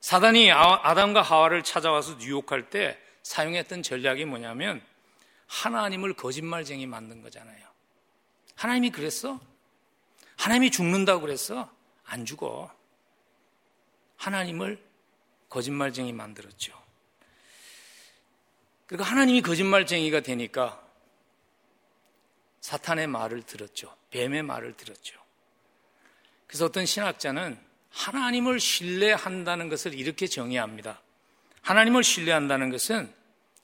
[0.00, 4.82] 사단이 아, 아담과 하와를 찾아와서 유혹할 때 사용했던 전략이 뭐냐면
[5.46, 7.66] 하나님을 거짓말쟁이 만든 거잖아요.
[8.54, 9.40] 하나님이 그랬어?
[10.36, 11.70] 하나님이 죽는다고 그랬어?
[12.04, 12.72] 안 죽어.
[14.16, 14.82] 하나님을
[15.50, 16.72] 거짓말쟁이 만들었죠.
[18.86, 20.82] 그러니까 하나님이 거짓말쟁이가 되니까
[22.60, 23.94] 사탄의 말을 들었죠.
[24.10, 25.20] 뱀의 말을 들었죠.
[26.46, 27.58] 그래서 어떤 신학자는
[27.90, 31.00] 하나님을 신뢰한다는 것을 이렇게 정의합니다.
[31.62, 33.12] 하나님을 신뢰한다는 것은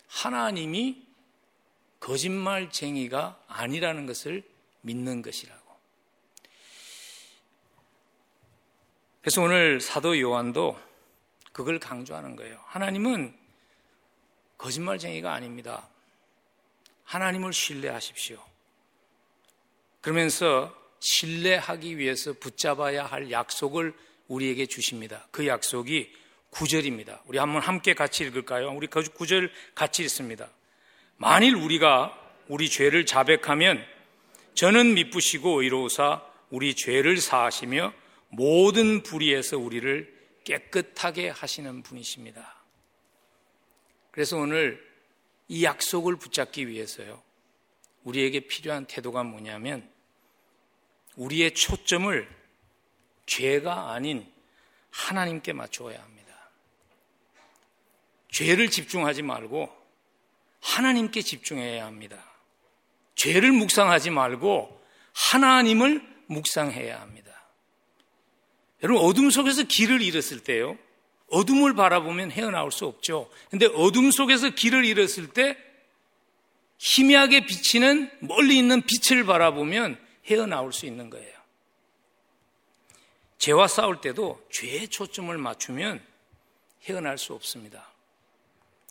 [0.08, 1.04] 하나님이
[2.00, 4.44] 거짓말쟁이가 아니라는 것을
[4.82, 5.66] 믿는 것이라고.
[9.20, 10.85] 그래서 오늘 사도 요한도
[11.56, 12.60] 그걸 강조하는 거예요.
[12.66, 13.34] 하나님은
[14.58, 15.88] 거짓말쟁이가 아닙니다.
[17.04, 18.38] 하나님을 신뢰하십시오.
[20.02, 23.94] 그러면서 신뢰하기 위해서 붙잡아야 할 약속을
[24.28, 25.26] 우리에게 주십니다.
[25.30, 26.12] 그 약속이
[26.50, 27.22] 구절입니다.
[27.24, 28.72] 우리 한번 함께 같이 읽을까요?
[28.72, 30.50] 우리 그 구절 같이 읽습니다.
[31.16, 32.12] 만일 우리가
[32.48, 33.82] 우리 죄를 자백하면
[34.52, 37.94] 저는 미쁘시고 의로우사 우리 죄를 사하시며
[38.28, 40.15] 모든 불의에서 우리를
[40.46, 42.54] 깨끗하게 하시는 분이십니다.
[44.12, 44.82] 그래서 오늘
[45.48, 47.22] 이 약속을 붙잡기 위해서요.
[48.04, 49.90] 우리에게 필요한 태도가 뭐냐면
[51.16, 52.28] 우리의 초점을
[53.26, 54.32] 죄가 아닌
[54.90, 56.32] 하나님께 맞추어야 합니다.
[58.30, 59.68] 죄를 집중하지 말고
[60.60, 62.24] 하나님께 집중해야 합니다.
[63.16, 64.80] 죄를 묵상하지 말고
[65.12, 67.25] 하나님을 묵상해야 합니다.
[68.86, 70.78] 여러분, 어둠 속에서 길을 잃었을 때요.
[71.28, 73.28] 어둠을 바라보면 헤어나올 수 없죠.
[73.50, 75.58] 근데 어둠 속에서 길을 잃었을 때
[76.78, 81.34] 희미하게 비치는 멀리 있는 빛을 바라보면 헤어나올 수 있는 거예요.
[83.38, 86.00] 죄와 싸울 때도 죄에 초점을 맞추면
[86.84, 87.92] 헤어날 수 없습니다.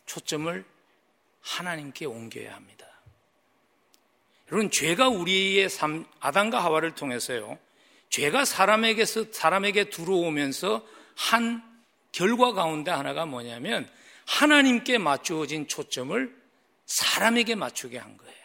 [0.04, 0.62] 초점을
[1.40, 2.86] 하나님께 옮겨야 합니다.
[4.52, 7.58] 여러분, 죄가 우리의 삶, 아담과 하와를 통해서요,
[8.10, 11.62] 죄가 사람에게서, 사람에게 들어오면서 한
[12.12, 13.88] 결과 가운데 하나가 뭐냐면,
[14.26, 16.34] 하나님께 맞추어진 초점을
[16.86, 18.36] 사람에게 맞추게 한 거예요.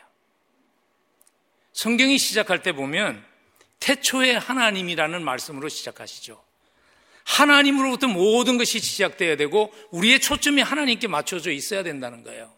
[1.73, 3.23] 성경이 시작할 때 보면
[3.79, 6.41] 태초에 하나님이라는 말씀으로 시작하시죠.
[7.23, 12.51] 하나님으로부터 모든 것이 시작돼야 되고 우리의 초점이 하나님께 맞춰져 있어야 된다는 거예요.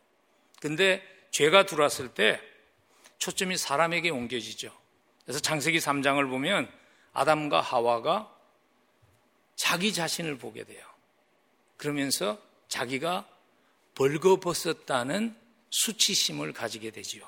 [0.60, 2.40] 근데 죄가 들어왔을 때
[3.18, 4.72] 초점이 사람에게 옮겨지죠.
[5.24, 6.70] 그래서 창세기 3장을 보면
[7.14, 8.32] 아담과 하와가
[9.56, 10.86] 자기 자신을 보게 돼요.
[11.78, 13.28] 그러면서 자기가
[13.96, 15.36] 벌거벗었다는
[15.70, 17.28] 수치심을 가지게 되지요.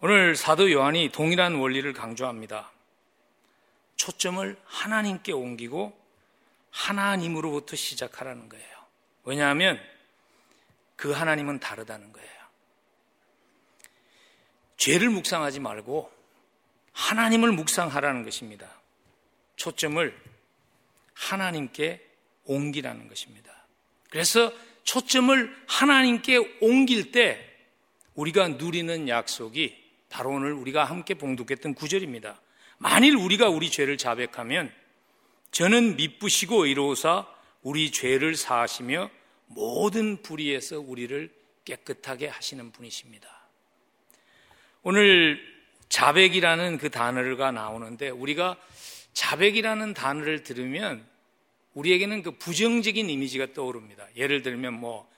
[0.00, 2.70] 오늘 사도 요한이 동일한 원리를 강조합니다.
[3.96, 5.98] 초점을 하나님께 옮기고
[6.70, 8.78] 하나님으로부터 시작하라는 거예요.
[9.24, 9.80] 왜냐하면
[10.96, 12.28] 그 하나님은 다르다는 거예요.
[14.76, 16.17] 죄를 묵상하지 말고
[16.98, 18.68] 하나님을 묵상하라는 것입니다.
[19.54, 20.12] 초점을
[21.14, 22.04] 하나님께
[22.44, 23.52] 옮기라는 것입니다.
[24.10, 27.44] 그래서 초점을 하나님께 옮길 때
[28.14, 29.76] 우리가 누리는 약속이
[30.10, 32.40] 바로 오늘 우리가 함께 봉독했던 구절입니다.
[32.78, 34.72] 만일 우리가 우리 죄를 자백하면
[35.52, 37.26] 저는 미쁘시고 의로우사
[37.62, 39.10] 우리 죄를 사하시며
[39.46, 41.32] 모든 불의에서 우리를
[41.64, 43.28] 깨끗하게 하시는 분이십니다.
[44.82, 45.57] 오늘
[45.88, 48.56] 자백이라는 그 단어가 나오는데 우리가
[49.12, 51.06] 자백이라는 단어를 들으면
[51.74, 54.06] 우리에게는 그 부정적인 이미지가 떠오릅니다.
[54.16, 55.08] 예를 들면 뭐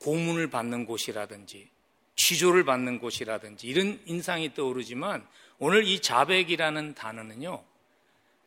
[0.00, 1.68] 고문을 받는 곳이라든지
[2.16, 5.26] 취조를 받는 곳이라든지 이런 인상이 떠오르지만
[5.58, 7.62] 오늘 이 자백이라는 단어는요,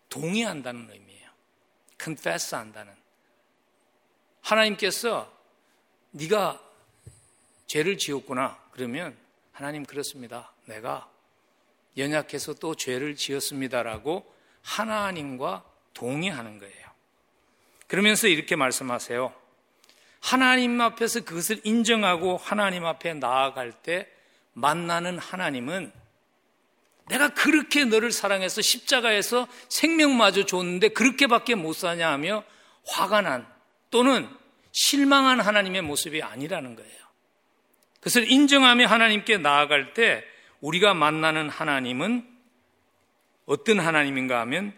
[0.09, 1.29] 동의한다는 의미예요.
[2.01, 2.93] confess 한다는.
[4.41, 5.31] 하나님께서
[6.11, 6.61] 네가
[7.67, 8.59] 죄를 지었구나.
[8.71, 9.15] 그러면
[9.51, 10.51] 하나님 그렇습니다.
[10.65, 11.09] 내가
[11.97, 16.89] 연약해서 또 죄를 지었습니다라고 하나님과 동의하는 거예요.
[17.87, 19.33] 그러면서 이렇게 말씀하세요.
[20.21, 24.07] 하나님 앞에서 그것을 인정하고 하나님 앞에 나아갈 때
[24.53, 25.91] 만나는 하나님은
[27.07, 32.43] 내가 그렇게 너를 사랑해서 십자가에서 생명마저 줬는데 그렇게밖에 못 사냐 하며
[32.85, 33.47] 화가 난
[33.89, 34.29] 또는
[34.71, 36.99] 실망한 하나님의 모습이 아니라는 거예요.
[37.95, 40.23] 그것을 인정하며 하나님께 나아갈 때
[40.61, 42.27] 우리가 만나는 하나님은
[43.45, 44.73] 어떤 하나님인가 하면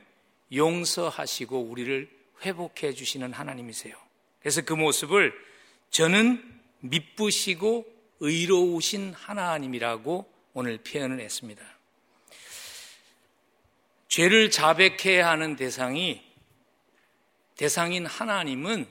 [0.53, 2.09] 용서하시고 우리를
[2.43, 3.95] 회복해 주시는 하나님이세요.
[4.39, 5.33] 그래서 그 모습을
[5.89, 7.85] 저는 미쁘시고
[8.19, 11.63] 의로우신 하나님이라고 오늘 표현을 했습니다.
[14.07, 16.21] 죄를 자백해야 하는 대상이
[17.55, 18.87] 대상인 하나님은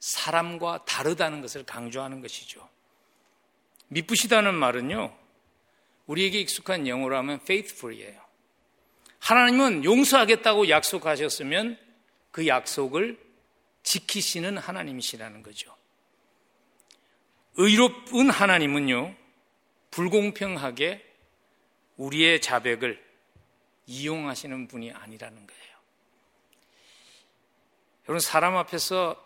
[0.00, 2.68] 사람과 다르다는 것을 강조하는 것이죠.
[3.88, 5.16] 미쁘시다는 말은요,
[6.08, 8.20] 우리에게 익숙한 영어로 하면 faithful이에요.
[9.20, 11.78] 하나님은 용서하겠다고 약속하셨으면
[12.30, 13.18] 그 약속을
[13.82, 15.74] 지키시는 하나님이시라는 거죠.
[17.56, 19.14] 의롭은 하나님은요,
[19.90, 21.04] 불공평하게
[21.96, 23.04] 우리의 자백을
[23.86, 25.62] 이용하시는 분이 아니라는 거예요.
[28.04, 29.22] 여러분, 사람 앞에서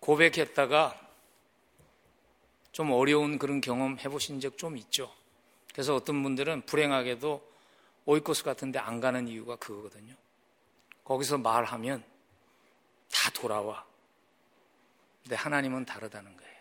[0.00, 1.00] 고백했다가
[2.72, 5.12] 좀 어려운 그런 경험 해보신 적 좀 있죠.
[5.72, 7.52] 그래서 어떤 분들은 불행하게도
[8.04, 10.14] 오이코스 같은데 안 가는 이유가 그거거든요.
[11.04, 12.04] 거기서 말하면
[13.10, 13.84] 다 돌아와.
[15.22, 16.52] 근데 하나님은 다르다는 거예요.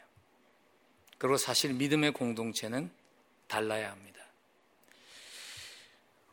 [1.17, 2.91] 그리고 사실 믿음의 공동체는
[3.47, 4.11] 달라야 합니다.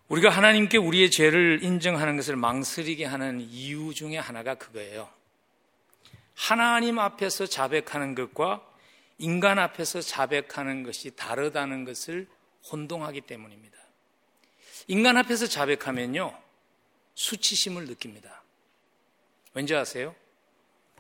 [0.09, 5.11] 우리가 하나님께 우리의 죄를 인정하는 것을 망설이게 하는 이유 중에 하나가 그거예요.
[6.35, 8.65] 하나님 앞에서 자백하는 것과
[9.19, 12.29] 인간 앞에서 자백하는 것이 다르다는 것을
[12.71, 13.79] 혼동하기 때문입니다.
[14.89, 16.39] 인간 앞에서 자백하면요,
[17.15, 18.43] 수치심을 느낍니다.
[19.55, 20.15] 왠지 아세요?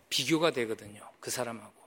[0.08, 1.08] 비교가 되거든요.
[1.20, 1.78] 그 사람하고.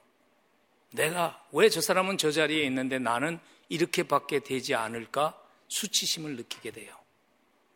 [0.94, 3.40] 내가 왜 저 사람은 저 자리에 있는데 나는
[3.70, 5.42] 이렇게밖에 되지 않을까?
[5.68, 6.96] 수치심을 느끼게 돼요.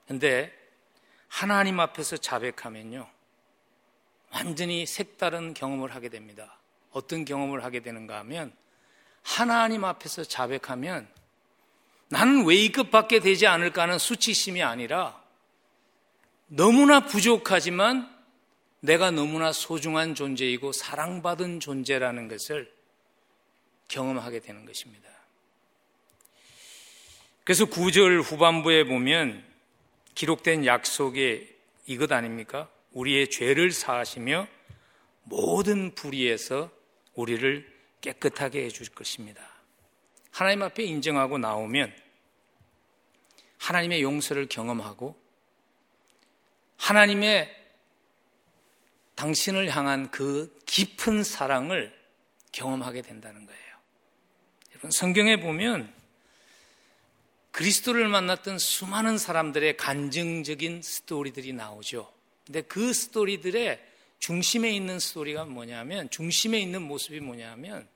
[0.08, 0.54] 근데
[1.28, 3.10] 하나님 앞에서 자백하면요.
[4.32, 6.60] 완전히 색다른 경험을 하게 됩니다.
[6.91, 8.54] 어떤 경험을 하게 되는가 하면
[9.24, 11.08] 하나님 앞에서 자백하면
[12.10, 15.22] 나는 왜 이것밖에 되지 않을까 하는 수치심이 아니라
[16.48, 18.13] 너무나 부족하지만
[18.80, 22.72] 내가 너무나 소중한 존재이고 사랑받은 존재라는 것을
[23.88, 25.10] 경험하게 되는 것입니다.
[27.44, 29.44] 그래서 구절 후반부에 보면
[30.15, 31.48] 기록된 약속이
[31.88, 32.70] 이것 아닙니까?
[32.94, 34.48] 우리의 죄를 사하시며
[35.24, 36.72] 모든 불의에서
[37.13, 39.55] 우리를 깨끗하게 해줄 것입니다.
[40.36, 41.95] 하나님 앞에 인정하고 나오면
[43.58, 45.17] 하나님의 용서를 경험하고
[46.76, 47.56] 하나님의
[49.15, 51.98] 당신을 향한 그 깊은 사랑을
[52.52, 53.62] 경험하게 된다는 거예요.
[54.71, 55.89] 여러분, 성경에 보면
[57.52, 62.12] 그리스도를 만났던 수많은 사람들의 간증적인 스토리들이 나오죠.
[62.45, 63.82] 근데 그 스토리들의
[64.19, 67.88] 중심에 있는 스토리가 뭐냐면, 중심에 있는 모습이 뭐냐면,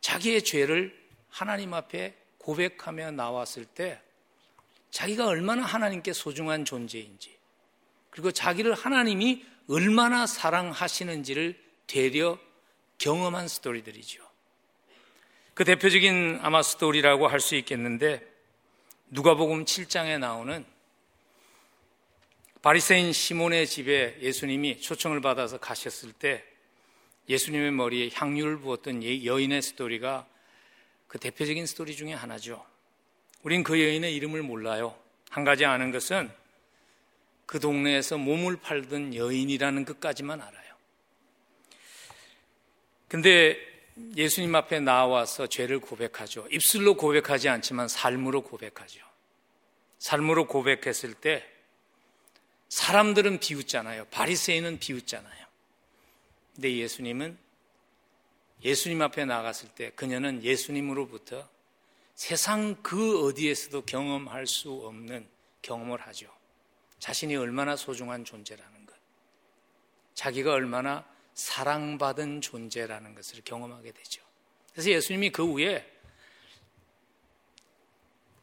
[0.00, 4.00] 자기의 죄를 하나님 앞에 고백하며 나왔을 때,
[4.90, 7.36] 자기가 얼마나 하나님께 소중한 존재인지,
[8.10, 12.38] 그리고 자기를 하나님이 얼마나 사랑하시는지를 되려
[12.98, 14.28] 경험한 스토리들이죠.
[15.54, 18.26] 그 대표적인 아마 스토리라고 할 수 있겠는데
[19.10, 20.64] 누가복음 7장에 나오는
[22.62, 26.44] 바리새인 시몬의 집에 예수님이 초청을 받아서 가셨을 때
[27.28, 30.26] 예수님의 머리에 향유를 부었던 여인의 스토리가
[31.06, 32.64] 그 대표적인 스토리 중에 하나죠.
[33.42, 34.96] 우린 그 여인의 이름을 몰라요.
[35.30, 36.30] 한 가지 아는 것은
[37.46, 40.74] 그 동네에서 몸을 팔던 여인이라는 것까지만 알아요.
[43.08, 43.58] 근데
[44.16, 46.46] 예수님 앞에 나와서 죄를 고백하죠.
[46.50, 49.04] 입술로 고백하지 않지만 삶으로 고백하죠.
[49.98, 51.44] 삶으로 고백했을 때
[52.68, 54.06] 사람들은 비웃잖아요.
[54.06, 55.39] 바리새인은 비웃잖아요.
[56.60, 57.38] 근데 예수님은
[58.62, 61.48] 예수님 앞에 나갔을 때 그녀는 예수님으로부터
[62.14, 65.26] 세상 그 어디에서도 경험할 수 없는
[65.62, 66.30] 경험을 하죠.
[66.98, 68.94] 자신이 얼마나 소중한 존재라는 것.
[70.12, 74.22] 자기가 얼마나 사랑받은 존재라는 것을 경험하게 되죠.
[74.72, 75.90] 그래서 예수님이 그 후에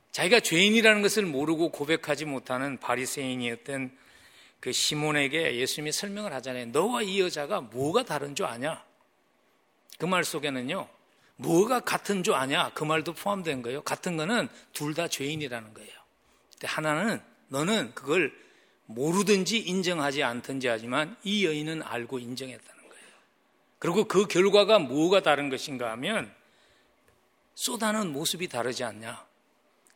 [0.10, 3.96] 자기가 죄인이라는 것을 모르고 고백하지 못하는 바리새인이었던
[4.60, 6.68] 그 시몬에게 예수님이 설명을 하잖아요.
[6.68, 8.84] 너와 이 여자가 뭐가 다른 줄 아냐?
[10.00, 10.88] 그 말 속에는요.
[11.38, 12.72] 뭐가 같은 줄 아냐?
[12.74, 13.82] 그 말도 포함된 거예요.
[13.84, 15.92] 같은 거는 둘 다 죄인이라는 거예요.
[16.64, 18.34] 하나는 너는 그걸
[18.88, 23.06] 모르든지 인정하지 않든지 하지만 이 여인은 알고 인정했다는 거예요.
[23.80, 26.34] 그리고 그 결과가 뭐가 다른 것인가 하면
[27.54, 29.26] 쏟아는 모습이 다르지 않냐.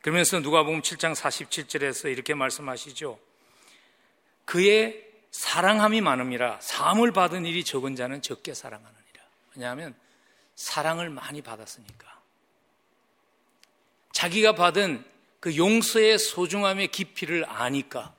[0.00, 3.18] 그러면서 누가 보면 7장 47절에서 이렇게 말씀하시죠.
[4.52, 9.24] 그의 사랑함이 많음이라 사함을 받은 일이 적은 자는 적게 사랑하느니라.
[9.56, 9.94] 왜냐하면
[10.56, 12.20] 사랑을 많이 받았으니까.
[14.12, 15.06] 자기가 받은
[15.40, 18.14] 그 용서의 소중함의 깊이를 아니까.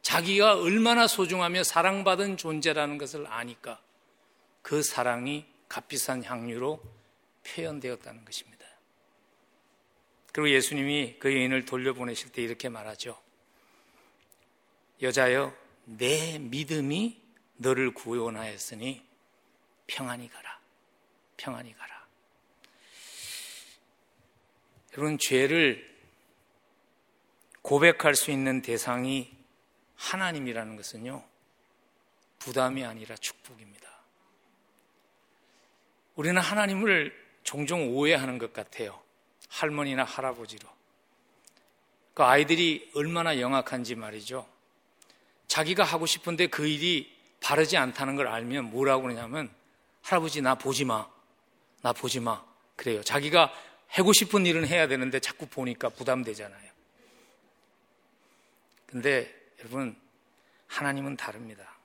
[0.00, 3.78] 자기가 얼마나 소중하며 사랑받은 존재라는 것을 아니까.
[4.62, 6.82] 그 사랑이 값비싼 향유로
[7.46, 8.64] 표현되었다는 것입니다.
[10.32, 13.27] 그리고 예수님이 그 여인을 돌려보내실 때 이렇게 말하죠.
[15.00, 17.20] 여자여, 내 믿음이
[17.56, 19.04] 너를 구원하였으니
[19.86, 20.58] 평안히 가라.
[21.36, 22.06] 평안히 가라.
[24.92, 25.88] 여러분, 죄를
[27.62, 29.36] 고백할 수 있는 대상이
[29.96, 31.24] 하나님이라는 것은요,
[32.38, 33.88] 부담이 아니라 축복입니다.
[36.16, 39.00] 우리는 하나님을 종종 오해하는 것 같아요.
[39.48, 40.68] 할머니나 할아버지로.
[42.14, 44.57] 그 아이들이 얼마나 영악한지 말이죠.
[45.48, 49.50] 자기가 하고 싶은데 그 일이 바르지 않다는 걸 알면 뭐라고 그러냐면
[50.02, 51.08] 할아버지 나 보지 마.
[51.82, 52.44] 나 보지 마.
[52.76, 53.02] 그래요.
[53.02, 53.52] 자기가
[53.88, 56.68] 하고 싶은 일은 해야 되는데 자꾸 보니까 부담되잖아요.
[58.86, 59.98] 근데 여러분
[60.66, 61.76] 하나님은 다릅니다.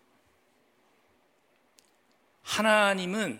[2.43, 3.39] 하나님은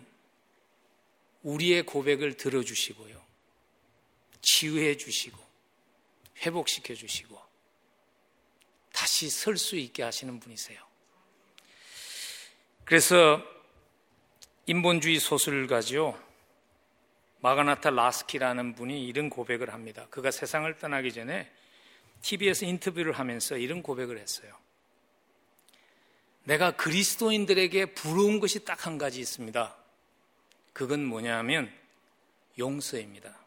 [1.43, 3.21] 우리의 고백을 들어주시고요.
[4.41, 5.37] 치유해 주시고
[6.41, 7.39] 회복시켜 주시고
[9.13, 10.81] 다시 설 수 있게 하시는 분이세요.
[12.83, 13.43] 그래서
[14.65, 16.19] 인본주의 소설가죠.
[17.39, 20.07] 마가나타 라스키라는 분이 이런 고백을 합니다.
[20.09, 21.47] 그가 세상을 떠나기 전에
[22.23, 24.51] TV에서 인터뷰를 하면서 이런 고백을 했어요.
[26.45, 29.77] 내가 그리스도인들에게 부러운 것이 딱 한 가지 있습니다.
[30.73, 31.71] 그건 뭐냐 하면
[32.57, 33.37] 용서입니다.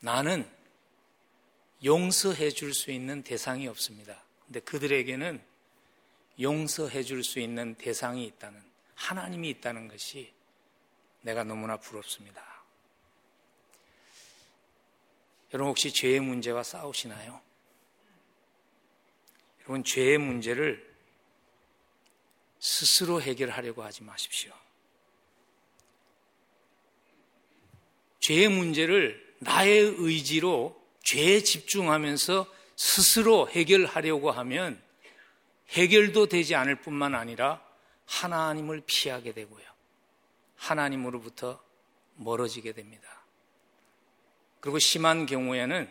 [0.00, 0.46] 나는
[1.82, 4.21] 용서해 줄 수 있는 대상이 없습니다.
[4.52, 5.42] 근데 그들에게는
[6.38, 8.62] 용서해 줄 수 있는 대상이 있다는,
[8.96, 10.30] 하나님이 있다는 것이
[11.22, 12.44] 내가 너무나 부럽습니다.
[15.54, 17.40] 여러분 혹시 죄의 문제와 싸우시나요?
[19.60, 20.94] 여러분 죄의 문제를
[22.58, 24.52] 스스로 해결하려고 하지 마십시오.
[28.20, 34.82] 죄의 문제를 나의 의지로 죄에 집중하면서 스스로 해결하려고 하면
[35.68, 37.62] 해결도 되지 않을 뿐만 아니라
[38.06, 39.64] 하나님을 피하게 되고요.
[40.56, 41.62] 하나님으로부터
[42.16, 43.08] 멀어지게 됩니다.
[44.58, 45.88] 그리고 심한 경우에는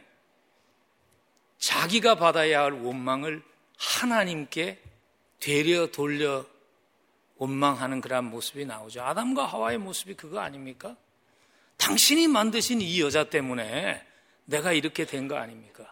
[1.59, 3.41] 자기가 받아야 할 원망을
[3.77, 4.81] 하나님께
[5.39, 6.45] 되려 돌려
[7.37, 9.01] 원망하는 그러한 모습이 나오죠.
[9.01, 10.97] 아담과 하와의 모습이 그거 아닙니까?
[11.77, 14.05] 당신이 만드신 이 여자 때문에
[14.43, 15.90] 내가 이렇게 된 거 아닙니까?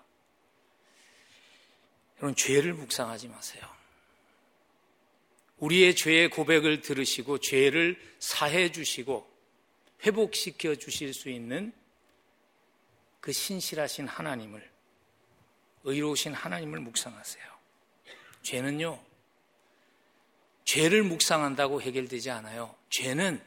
[2.20, 3.64] 여러분, 죄를 묵상하지 마세요.
[5.58, 9.30] 우리의 죄의 고백을 들으시고 죄를 사해 주시고
[10.06, 11.74] 회복시켜 주실 수 있는
[13.20, 14.70] 그 신실하신 하나님을
[15.84, 17.46] 의로우신 하나님을 묵상하세요.
[18.44, 19.04] 죄는요.
[20.66, 22.76] 죄를 묵상한다고 해결되지 않아요.
[22.90, 23.42] 죄는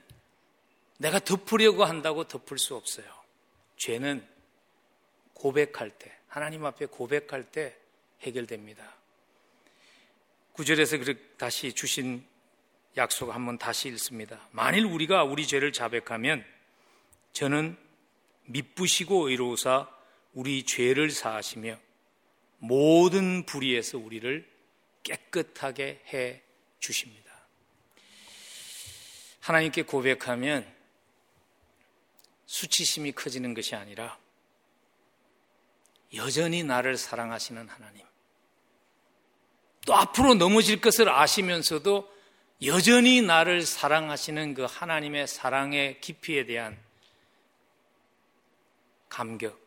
[0.98, 3.06] 내가 덮으려고 한다고 덮을 수 없어요.
[3.76, 4.26] 죄는
[5.34, 7.76] 고백할 때, 하나님 앞에 고백할 때
[8.22, 8.94] 해결됩니다.
[10.52, 10.98] 구절에서
[11.36, 12.24] 다시 주신
[12.96, 14.48] 약속 한번 다시 읽습니다.
[14.50, 16.44] 만일 우리가 우리 죄를 자백하면
[17.32, 17.76] 저는
[18.44, 19.88] 미쁘시고 의로우사
[20.34, 21.78] 우리 죄를 사하시며
[22.58, 24.48] 모든 불의에서 우리를
[25.02, 26.42] 깨끗하게 해
[26.78, 27.32] 주십니다.
[29.40, 30.70] 하나님께 고백하면
[32.46, 34.18] 수치심이 커지는 것이 아니라
[36.14, 38.11] 여전히 나를 사랑하시는 하나님.
[39.84, 42.10] 또 앞으로 넘어질 것을 아시면서도
[42.64, 46.78] 여전히 나를 사랑하시는 그 하나님의 사랑의 깊이에 대한
[49.08, 49.58] 감격,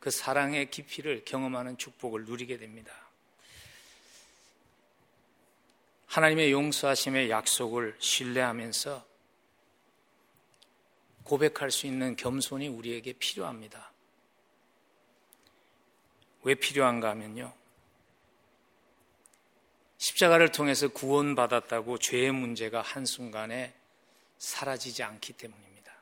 [0.00, 2.92] 그 사랑의 깊이를 경험하는 축복을 누리게 됩니다.
[6.06, 9.04] 하나님의 용서하심의 약속을 신뢰하면서
[11.24, 13.90] 고백할 수 있는 겸손이 우리에게 필요합니다.
[16.42, 17.52] 왜 필요한가 하면요.
[20.16, 23.74] 십자가를 통해서 구원받았다고 죄의 문제가 한순간에
[24.38, 25.92] 사라지지 않기 때문입니다.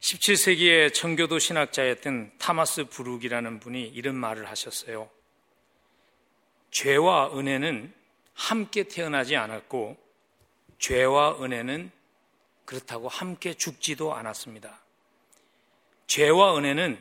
[0.00, 5.10] 17세기의 청교도 신학자였던 타마스 부룩이라는 분이 이런 말을 하셨어요.
[6.70, 7.92] 죄와 은혜는
[8.34, 9.96] 함께 태어나지 않았고,
[10.78, 11.90] 죄와 은혜는
[12.64, 14.80] 그렇다고 함께 죽지도 않았습니다.
[16.06, 16.98] 죄와 은혜는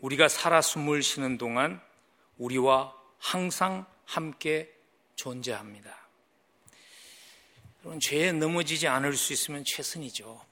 [0.00, 1.80] 우리가 살아 숨을 쉬는 동안
[2.36, 4.72] 우리와 항상 함께
[5.16, 6.04] 존재합니다.
[7.80, 10.44] 여러분, 죄에 넘어지지 않을 수 있으면 최선이죠.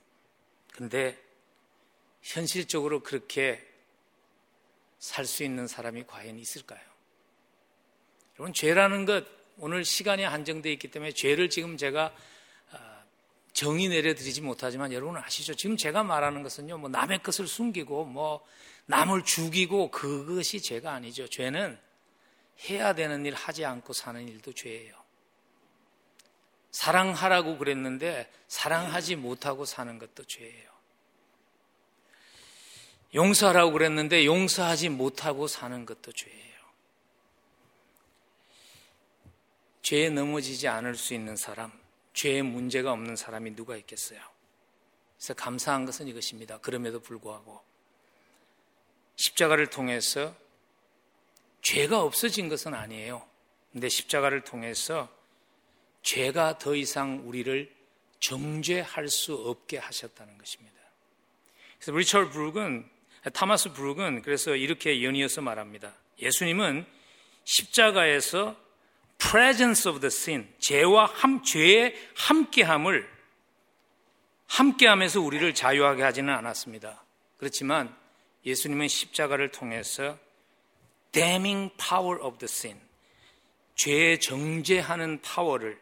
[0.72, 1.18] 근데
[2.22, 3.66] 현실적으로 그렇게
[4.98, 6.80] 살 수 있는 사람이 과연 있을까요?
[8.38, 9.26] 여러분, 죄라는 것,
[9.58, 12.14] 오늘 시간이 한정되어 있기 때문에 죄를 지금 제가
[12.70, 13.04] 아,
[13.52, 15.54] 정의 내려드리지 못하지만 여러분 아시죠?
[15.54, 18.46] 지금 제가 말하는 것은요, 뭐 남의 것을 숨기고, 뭐
[18.86, 21.28] 남을 죽이고 그것이 죄가 아니죠.
[21.28, 21.78] 죄는
[22.64, 24.94] 해야 되는 일 하지 않고 사는 일도 죄예요.
[26.70, 30.72] 사랑하라고 그랬는데 사랑하지 못하고 사는 것도 죄예요.
[33.14, 36.42] 용서하라고 그랬는데 용서하지 못하고 사는 것도 죄예요.
[39.82, 41.72] 죄에 넘어지지 않을 수 있는 사람,
[42.14, 44.20] 죄에 문제가 없는 사람이 누가 있겠어요?
[45.18, 46.58] 그래서 감사한 것은 이것입니다.
[46.58, 47.60] 그럼에도 불구하고
[49.16, 50.34] 십자가를 통해서
[51.62, 53.26] 죄가 없어진 것은 아니에요.
[53.72, 55.08] 근데 십자가를 통해서
[56.02, 57.72] 죄가 더 이상 우리를
[58.20, 60.76] 정죄할 수 없게 하셨다는 것입니다.
[61.78, 62.88] 그래서 리처드 브룩은
[63.32, 65.94] 타마스 브룩은 그래서 이렇게 연이어서 말합니다.
[66.20, 66.84] 예수님은
[67.44, 68.56] 십자가에서
[69.18, 73.08] presence of the sin, 죄와 함, 죄의 함께함을
[74.46, 77.04] 함께하면서 우리를 자유하게 하지는 않았습니다.
[77.38, 77.96] 그렇지만
[78.44, 80.18] 예수님은 십자가를 통해서
[81.12, 82.80] damning power of the sin,
[83.74, 85.80] 죄 정죄하는 파워를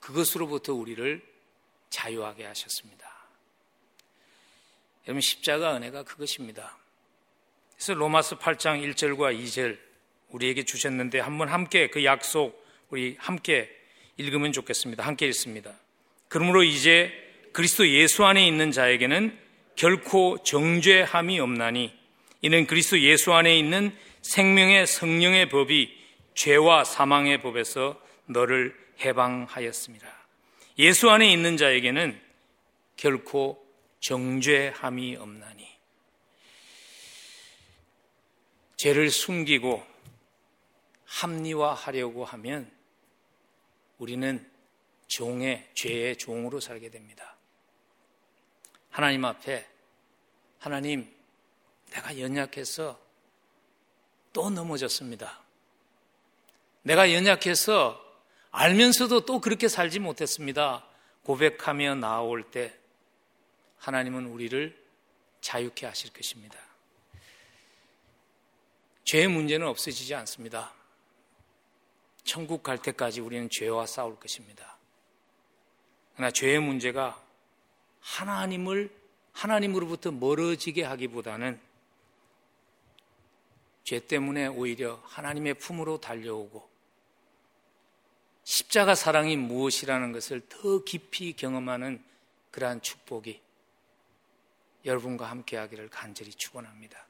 [0.00, 1.22] 그것으로부터 우리를
[1.90, 3.06] 자유하게 하셨습니다.
[5.06, 6.76] 여러분 십자가 은혜가 그것입니다.
[7.74, 9.78] 그래서 로마서 8장 1절과 2절
[10.30, 13.70] 우리에게 주셨는데 한번 함께 그 약속 우리 함께
[14.16, 15.04] 읽으면 좋겠습니다.
[15.04, 15.72] 함께 읽습니다.
[16.28, 17.12] 그러므로 이제
[17.52, 19.38] 그리스도 예수 안에 있는 자에게는
[19.76, 21.94] 결코 정죄함이 없나니
[22.42, 25.96] 이는 그리스도 예수 안에 있는 생명의 성령의 법이
[26.34, 30.06] 죄와 사망의 법에서 너를 해방하였습니다.
[30.78, 32.20] 예수 안에 있는 자에게는
[32.96, 33.64] 결코
[34.00, 35.66] 정죄함이 없나니
[38.76, 39.84] 죄를 숨기고
[41.06, 42.70] 합리화하려고 하면
[43.98, 44.50] 우리는
[45.06, 47.36] 종의 죄의 종으로 살게 됩니다.
[48.90, 49.66] 하나님 앞에
[50.58, 51.15] 하나님
[51.90, 53.00] 내가 연약해서
[54.32, 55.40] 또 넘어졌습니다.
[56.82, 58.02] 내가 연약해서
[58.50, 60.86] 알면서도 또 그렇게 살지 못했습니다.
[61.24, 62.74] 고백하며 나아올 때
[63.78, 64.84] 하나님은 우리를
[65.40, 66.58] 자유케 하실 것입니다.
[69.04, 70.74] 죄의 문제는 없어지지 않습니다.
[72.24, 74.76] 천국 갈 때까지 우리는 죄와 싸울 것입니다.
[76.14, 77.22] 그러나 죄의 문제가
[78.00, 78.90] 하나님을
[79.32, 81.60] 하나님으로부터 멀어지게 하기보다는
[83.86, 86.68] 죄 때문에 오히려 하나님의 품으로 달려오고
[88.42, 92.02] 십자가 사랑이 무엇이라는 것을 더 깊이 경험하는
[92.50, 93.40] 그러한 축복이
[94.84, 97.06] 여러분과 함께 하기를 간절히 축원합니다.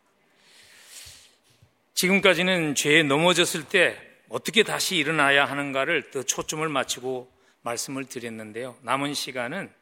[1.95, 3.99] 지금까지는 죄에 넘어졌을 때
[4.29, 8.77] 어떻게 다시 일어나야 하는가를 더 초점을 맞추고 말씀을 드렸는데요.
[8.83, 9.72] 남은 시간은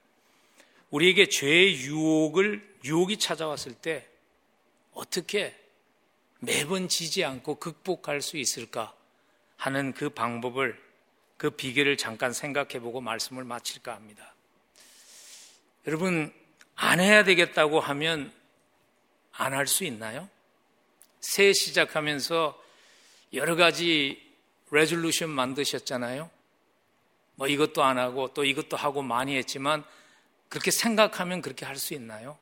[0.90, 4.06] 우리에게 죄의 유혹을 유혹이 찾아왔을 때
[4.92, 5.56] 어떻게
[6.44, 8.94] 매번 지지 않고 극복할 수 있을까
[9.56, 10.82] 하는 그 방법을
[11.36, 14.34] 그 비결을 잠깐 생각해 보고 말씀을 마칠까 합니다.
[15.86, 16.32] 여러분
[16.74, 18.32] 안 해야 되겠다고 하면
[19.32, 20.28] 안 할 수 있나요?
[21.20, 22.62] 새해 시작하면서
[23.32, 24.22] 여러 가지
[24.70, 26.30] 레졸루션 만드셨잖아요.
[27.36, 29.84] 뭐 이것도 안 하고 또 이것도 하고 많이 했지만
[30.48, 32.38] 그렇게 생각하면 그렇게 할 수 있나요?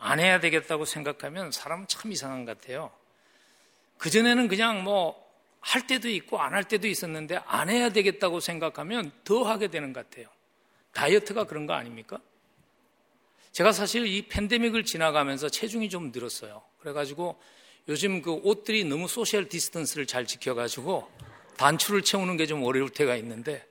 [0.00, 2.90] 안 해야 되겠다고 생각하면 사람은 참 이상한 것 같아요.
[3.98, 5.30] 그전에는 그냥 뭐
[5.60, 10.08] 할 때도 있고 안 할 때도 있었는데 안 해야 되겠다고 생각하면 더 하게 되는 것
[10.08, 10.26] 같아요.
[10.92, 12.18] 다이어트가 그런 거 아닙니까?
[13.52, 16.62] 제가 사실 이 팬데믹을 지나가면서 체중이 좀 늘었어요.
[16.80, 17.38] 그래가지고
[17.88, 21.08] 요즘 그 옷들이 너무 social distance를 잘 지켜가지고
[21.56, 23.66] 단추를 채우는 게 좀 어려울 때가 있는데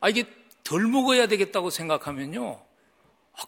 [0.00, 0.24] 아 이게
[0.64, 2.64] 덜 먹어야 되겠다고 생각하면요 아,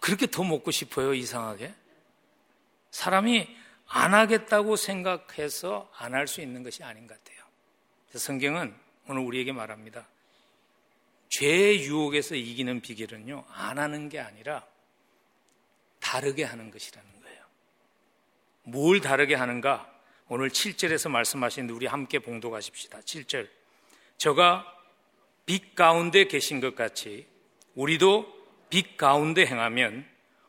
[0.01, 1.75] 그렇게 더 먹고 싶어요 이상하게
[2.91, 3.57] 사람이
[3.87, 7.45] 안 하겠다고 생각해서 안 할 수 있는 것이 아닌 것 같아요.
[8.15, 8.75] 성경은
[9.09, 10.09] 오늘 우리에게 말합니다.
[11.29, 14.65] 죄의 유혹에서 이기는 비결은요 안 하는 게 아니라
[16.01, 17.45] 다르게 하는 것이라는 거예요.
[18.63, 19.91] 뭘 다르게 하는가?
[20.29, 23.01] 오늘 7절에서 말씀하신 우리 함께 봉독하십시다.
[23.01, 23.49] 7절.
[24.17, 24.65] 저가
[25.45, 27.27] 빛 가운데 계신 것 같이
[27.75, 28.34] 우리도
[28.75, 30.05] 빛 가운데 행하면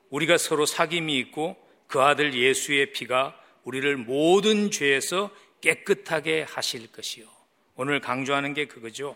[0.10, 1.56] 우리가 서로 사귐이 있고
[1.86, 5.30] 그 아들 예수의 피가 우리를 모든 죄에서
[5.62, 7.28] 깨끗하게 하실 것이요.
[7.76, 9.16] 오늘 강조하는 게 그거죠.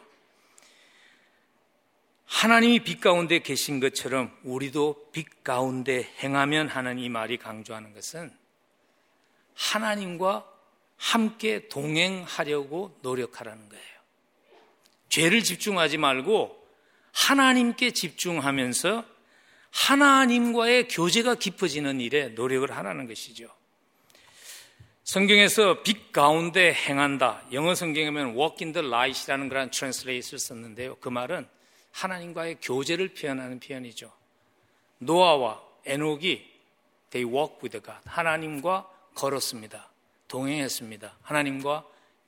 [2.26, 8.32] 하나님이 빛 가운데 계신 것처럼 우리도 빛 가운데 행하면 하는 이 말이 강조하는 것은
[9.56, 10.48] 하나님과
[10.98, 13.84] 함께 동행하려고 노력하라는 거예요.
[15.10, 16.59] 죄를 집중하지 말고
[17.28, 19.04] 하나님께 집중하면서
[19.72, 23.48] 하나님과의 교제가 깊어지는 일에 노력을 하라는 것이죠.
[25.04, 27.44] 성경에서 빛 가운데 행한다.
[27.52, 30.96] 영어 성경에는 walk in the light이라는 그런 translate를 썼는데요.
[30.96, 31.48] 그 말은
[31.92, 34.12] 하나님과의 교제를 표현하는 표현이죠.
[35.00, 36.48] 노아와 에녹이
[37.10, 38.00] they walk with God.
[38.06, 39.90] 하나님과 걸었습니다.
[40.28, 41.18] 동행했습니다.
[41.22, 41.86] 하나님과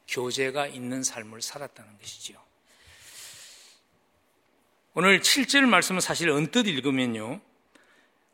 [0.08, 2.51] 교제가 있는 삶을 살았다는 것이지요.
[4.94, 7.40] 오늘 7절 말씀을 사실 언뜻 읽으면요.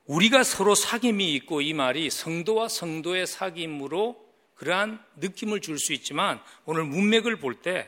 [0.05, 4.17] 우리가 서로 사귐이 있고 이 말이 성도와 성도의 사귐으로
[4.55, 7.87] 그러한 느낌을 줄 수 있지만 오늘 문맥을 볼 때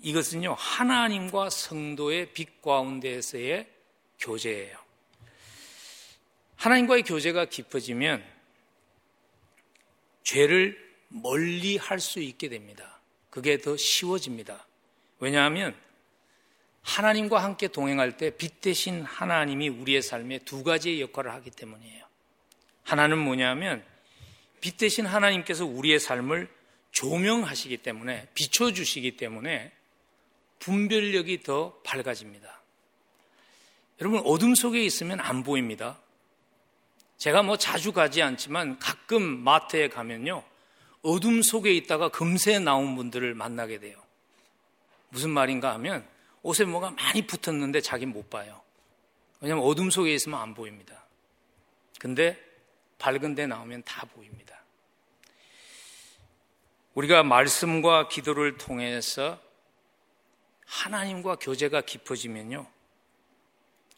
[0.00, 0.54] 이것은요.
[0.56, 3.66] 하나님과 성도의 빛 가운데에서의
[4.20, 4.78] 교제예요.
[6.56, 8.22] 하나님과의 교제가 깊어지면
[10.22, 10.78] 죄를
[11.08, 13.00] 멀리 할 수 있게 됩니다.
[13.30, 14.64] 그게 더 쉬워집니다.
[15.18, 15.74] 왜냐하면
[16.86, 22.04] 하나님과 함께 동행할 때 빛 대신 하나님이 우리의 삶에 두 가지의 역할을 하기 때문이에요.
[22.84, 23.84] 하나는 뭐냐면
[24.60, 26.48] 빛 대신 하나님께서 우리의 삶을
[26.92, 29.72] 조명하시기 때문에 비춰주시기 때문에
[30.60, 32.60] 분별력이 더 밝아집니다.
[34.00, 35.98] 여러분 어둠 속에 있으면 안 보입니다.
[37.18, 40.44] 제가 뭐 자주 가지 않지만 가끔 마트에 가면요
[41.02, 44.00] 어둠 속에 있다가 금세 나온 분들을 만나게 돼요.
[45.08, 46.06] 무슨 말인가 하면
[46.46, 48.62] 옷에 뭐가 많이 붙었는데 자기 못 봐요.
[49.40, 51.04] 왜냐하면 어둠 속에 있으면 안 보입니다.
[51.98, 52.40] 근데
[52.98, 54.62] 밝은 데 나오면 다 보입니다.
[56.94, 59.40] 우리가 말씀과 기도를 통해서
[60.66, 62.64] 하나님과 교제가 깊어지면요.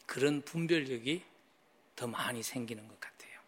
[0.07, 1.21] 그런 분별력이
[1.95, 3.39] 더 많이 생기는 것 같아요.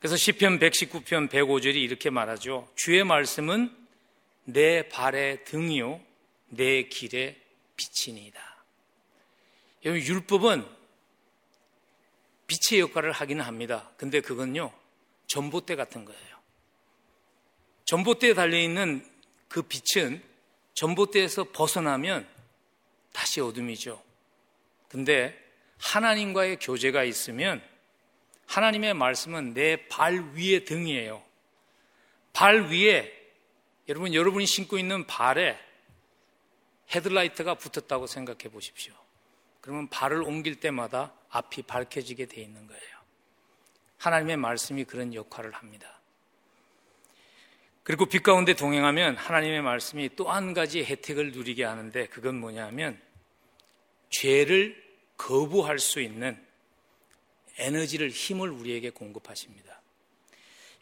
[0.00, 2.68] 그래서 시편 119편 105절이 이렇게 말하죠.
[2.74, 3.74] 주의 말씀은
[4.42, 6.00] 내 발의 등이요
[6.48, 7.41] 내 길의
[7.90, 8.40] 빛이니이다.
[9.84, 10.66] 여러분 율법은
[12.46, 13.90] 빛의 역할을 하기는 합니다.
[13.96, 14.72] 근데 그건요
[15.26, 16.36] 전봇대 같은 거예요.
[17.84, 19.06] 전봇대에 달려 있는
[19.48, 20.22] 그 빛은
[20.74, 22.26] 전봇대에서 벗어나면
[23.12, 24.02] 다시 어둠이죠.
[24.88, 25.38] 근데
[25.78, 27.62] 하나님과의 교제가 있으면
[28.46, 31.22] 하나님의 말씀은 내 발 위의 등이에요.
[32.32, 33.12] 발 위에
[33.88, 35.58] 여러분 여러분이 신고 있는 발에
[36.94, 38.94] 헤드라이트가 붙었다고 생각해 보십시오.
[39.60, 42.82] 그러면 발을 옮길 때마다 앞이 밝혀지게 돼 있는 거예요.
[43.98, 46.00] 하나님의 말씀이 그런 역할을 합니다.
[47.84, 53.00] 그리고 빛 가운데 동행하면 하나님의 말씀이 또 한 가지 혜택을 누리게 하는데 그건 뭐냐면
[54.10, 54.80] 죄를
[55.16, 56.40] 거부할 수 있는
[57.58, 59.80] 에너지를 힘을 우리에게 공급하십니다.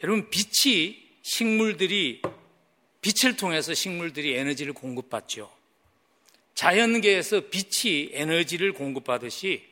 [0.03, 2.21] 여러분 빛이 식물들이
[3.01, 5.51] 빛을 통해서 식물들이 에너지를 공급받죠.
[6.55, 9.63] 자연계에서 빛이 에너지를 공급하듯이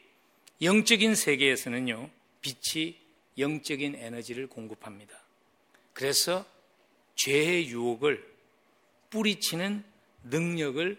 [0.62, 2.10] 영적인 세계에서는요,
[2.42, 2.98] 빛이
[3.38, 5.18] 영적인 에너지를 공급합니다.
[5.94, 6.46] 그래서
[7.16, 8.26] 죄의 유혹을
[9.10, 9.84] 뿌리치는
[10.24, 10.98] 능력을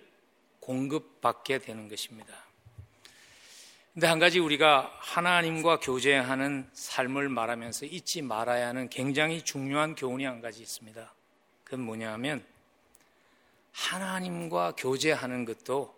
[0.61, 2.47] 공급받게 되는 것입니다.
[3.93, 10.41] 근데 한 가지 우리가 하나님과 교제하는 삶을 말하면서 잊지 말아야 하는 굉장히 중요한 교훈이 한
[10.41, 11.13] 가지 있습니다.
[11.65, 12.45] 그건 뭐냐 하면
[13.73, 15.95] 하나님과 교제하는 것도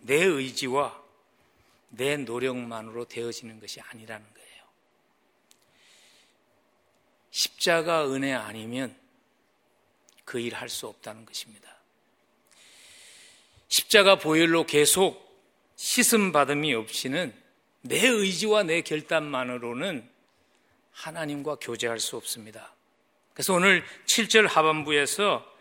[0.00, 1.00] 내 의지와
[1.90, 4.62] 내 노력만으로 되어지는 것이 아니라는 거예요.
[7.30, 8.96] 십자가 은혜 아니면
[10.24, 11.70] 그 일 할 수 없다는 것입니다.
[13.68, 15.20] 십자가 보혈로 계속
[15.76, 17.34] 씻음 받음이 없이는
[17.82, 20.08] 내 의지와 내 결단만으로는
[20.92, 22.74] 하나님과 교제할 수 없습니다.
[23.34, 25.51] 그래서 오늘 7절 하반부에서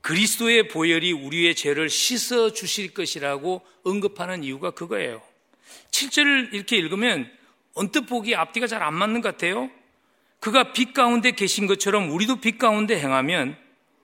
[0.00, 5.22] 그리스도의 보혈이 우리의 죄를 씻어 주실 것이라고 언급하는 이유가 그거예요.
[5.90, 7.30] 7절을 이렇게 읽으면
[7.74, 9.70] 언뜻 보기 앞뒤가 잘 안 맞는 것 같아요.
[10.40, 13.56] 그가 빛 가운데 계신 것처럼 우리도 빛 가운데 행하면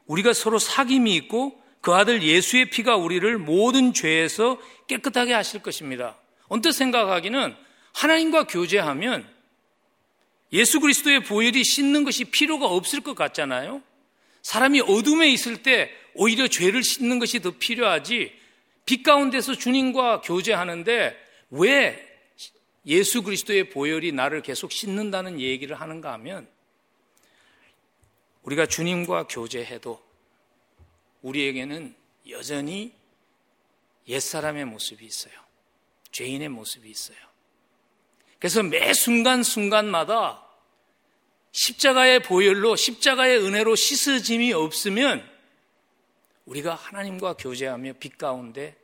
[0.07, 6.17] 우리가 서로 사귐이 있고 그 아들 예수의 피가 우리를 모든 죄에서 깨끗하게 하실 것입니다.
[6.49, 7.55] 언뜻 생각하기는
[7.95, 9.27] 하나님과 교제하면
[10.53, 13.83] 예수 그리스도의 보혈이 씻는 것이 필요가 없을 것 같잖아요.
[14.47, 18.33] 사람이 어둠에 있을 때 오히려 죄를 씻는 것이 더 필요하지.
[18.85, 21.17] 빛 가운데서 주님과 교제하는데
[21.51, 22.21] 왜
[22.87, 26.49] 예수 그리스도의 보혈이 나를 계속 씻는다는 얘기를 하는가 하면
[28.45, 30.01] 우리가 주님과 교제해도
[31.23, 31.97] 우리에게는
[32.31, 32.93] 여전히
[34.07, 35.35] 옛사람의 모습이 있어요.
[36.13, 37.19] 죄인의 모습이 있어요.
[38.39, 40.46] 그래서 매 순간순간마다
[41.57, 45.27] 십자가의 보혈로 십자가의 은혜로 씻어짐이 없으면
[46.45, 48.77] 우리가 하나님과 교제하며 빛 가운데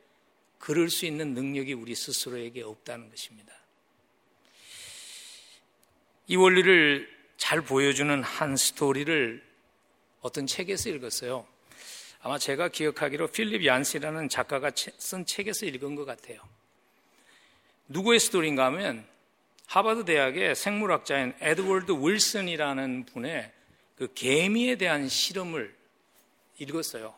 [0.57, 3.53] 그럴 수 있는 능력이 우리 스스로에게 없다는 것입니다.
[6.25, 7.07] 이 원리를
[7.37, 9.43] 잘 보여주는 한 스토리를
[10.21, 11.45] 어떤 책에서 읽었어요.
[12.21, 16.41] 아마 제가 기억하기로 필립 얀시라는 작가가 쓴 책에서 읽은 것 같아요.
[17.87, 19.12] 누구의 스토리인가 하면
[19.67, 23.51] 하버드 대학의 생물학자인 에드워드 윌슨이라는 분의
[23.95, 25.75] 그 개미에 대한 실험을
[26.59, 27.13] 읽었어요.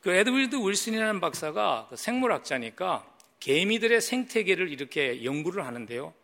[0.00, 3.04] 그 에드워드 윌슨이라는 박사가 그 생물학자니까
[3.40, 6.14] 개미들의 생태계를 이렇게 연구를 하는데요.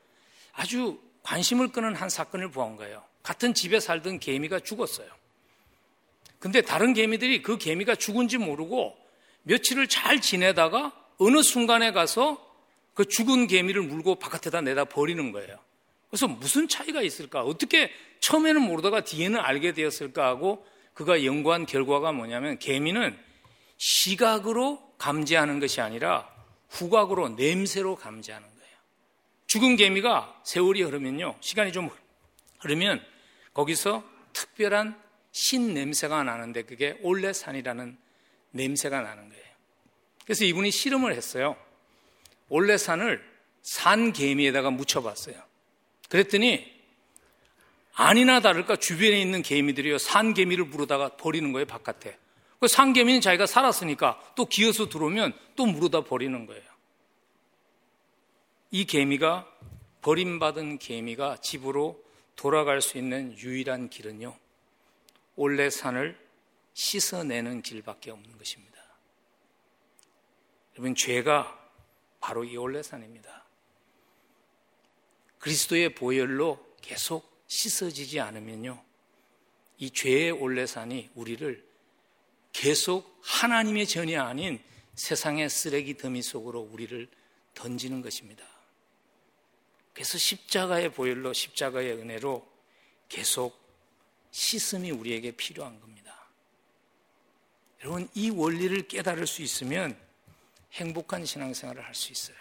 [0.52, 3.02] 아주 관심을 끄는 한 사건을 보한 거예요.
[3.22, 5.08] 같은 집에 살던 개미가 죽었어요.
[6.38, 8.96] 근데 다른 개미들이 그 개미가 죽은지 모르고
[9.44, 12.51] 며칠을 잘 지내다가 어느 순간에 가서
[12.94, 15.58] 그 죽은 개미를 물고 바깥에다 내다 버리는 거예요.
[16.10, 17.42] 그래서 무슨 차이가 있을까?
[17.42, 17.90] 어떻게
[18.20, 23.18] 처음에는 모르다가 뒤에는 알게 되었을까 하고 그가 연구한 결과가 뭐냐면 개미는
[23.78, 26.28] 시각으로 감지하는 것이 아니라
[26.68, 28.76] 후각으로 냄새로 감지하는 거예요.
[29.46, 31.36] 죽은 개미가 세월이 흐르면요.
[31.40, 31.88] 시간이 좀
[32.60, 33.02] 흐르면
[33.54, 35.00] 거기서 특별한
[35.32, 37.98] 신 냄새가 나는데 그게 올레산이라는
[38.50, 39.44] 냄새가 나는 거예요.
[40.24, 41.56] 그래서 이분이 실험을 했어요.
[42.52, 43.24] 올레산을
[43.62, 45.36] 산 개미에다가 묻혀봤어요.
[46.10, 46.70] 그랬더니
[47.94, 52.18] 아니나 다를까 주변에 있는 개미들이요 산 개미를 물어다가 버리는 거예요 바깥에.
[52.60, 56.62] 그 산 개미는 자기가 살았으니까 또 기어서 들어오면 또 물어다 버리는 거예요.
[58.70, 59.48] 이 개미가
[60.02, 62.02] 버림받은 개미가 집으로
[62.36, 64.36] 돌아갈 수 있는 유일한 길은요
[65.36, 66.18] 올레 산을
[66.74, 68.72] 씻어내는 길밖에 없는 것입니다.
[70.74, 71.61] 여러분 죄가
[72.22, 73.44] 바로 이 올레산입니다.
[75.40, 78.82] 그리스도의 보혈로 계속 씻어지지 않으면요.
[79.78, 81.66] 이 죄의 올레산이 우리를
[82.52, 84.62] 계속 하나님의 전이 아닌
[84.94, 87.08] 세상의 쓰레기 더미 속으로 우리를
[87.54, 88.46] 던지는 것입니다.
[89.92, 92.48] 그래서 십자가의 보혈로 십자가의 은혜로
[93.08, 93.60] 계속
[94.30, 96.30] 씻음이 우리에게 필요한 겁니다.
[97.80, 100.00] 여러분, 이 원리를 깨달을 수 있으면
[100.72, 102.36] 행복한 신앙생활을 할 수 있어요.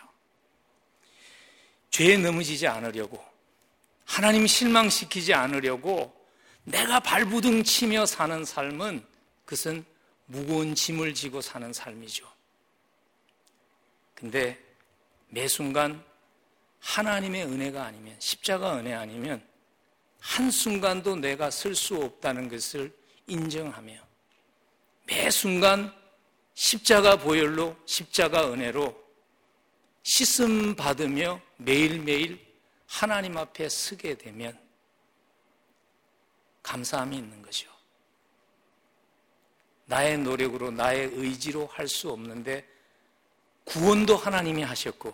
[1.89, 3.23] 죄에 넘어지지 않으려고,
[4.05, 6.13] 하나님 실망시키지 않으려고
[6.63, 9.05] 내가 발부둥 치며 사는 삶은
[9.45, 9.85] 그것은
[10.25, 12.25] 무거운 짐을 지고 사는 삶이죠.
[14.15, 14.57] 근데
[15.27, 16.03] 매 순간
[16.79, 19.45] 하나님의 은혜가 아니면, 십자가 은혜 아니면
[20.19, 22.95] 한순간도 내가 쓸 수 없다는 것을
[23.27, 23.93] 인정하며
[25.05, 25.93] 매 순간
[26.53, 28.99] 십자가 보혈로 십자가 은혜로
[30.03, 32.39] 씻음 받으며 매일매일
[32.87, 34.57] 하나님 앞에 서게 되면
[36.63, 37.69] 감사함이 있는 거죠.
[39.85, 42.67] 나의 노력으로 나의 의지로 할 수 없는데
[43.65, 45.13] 구원도 하나님이 하셨고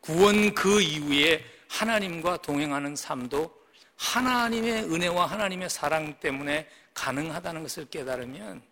[0.00, 3.66] 구원 그 이후에 하나님과 동행하는 삶도
[3.96, 8.62] 하나님의 은혜와 하나님의 사랑 때문에 가능하다는 것을 깨달으면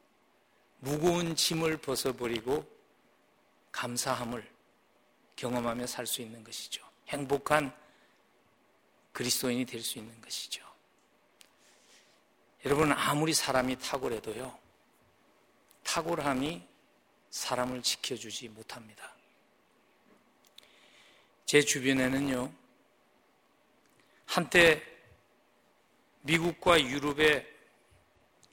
[0.85, 2.71] 무거운 짐을 벗어버리고
[3.73, 4.47] 감사함을
[5.35, 6.85] 경험하며 살 수 있는 것이죠.
[7.09, 7.75] 행복한
[9.13, 10.63] 그리스도인이 될 수 있는 것이죠.
[12.67, 14.59] 여러분, 아무리 사람이 탁월해도요,
[15.85, 16.67] 탁월함이
[17.31, 19.11] 사람을 지켜주지 못합니다.
[21.47, 22.53] 제 주변에는요,
[24.27, 24.83] 한때
[26.23, 27.54] 미국과 유럽의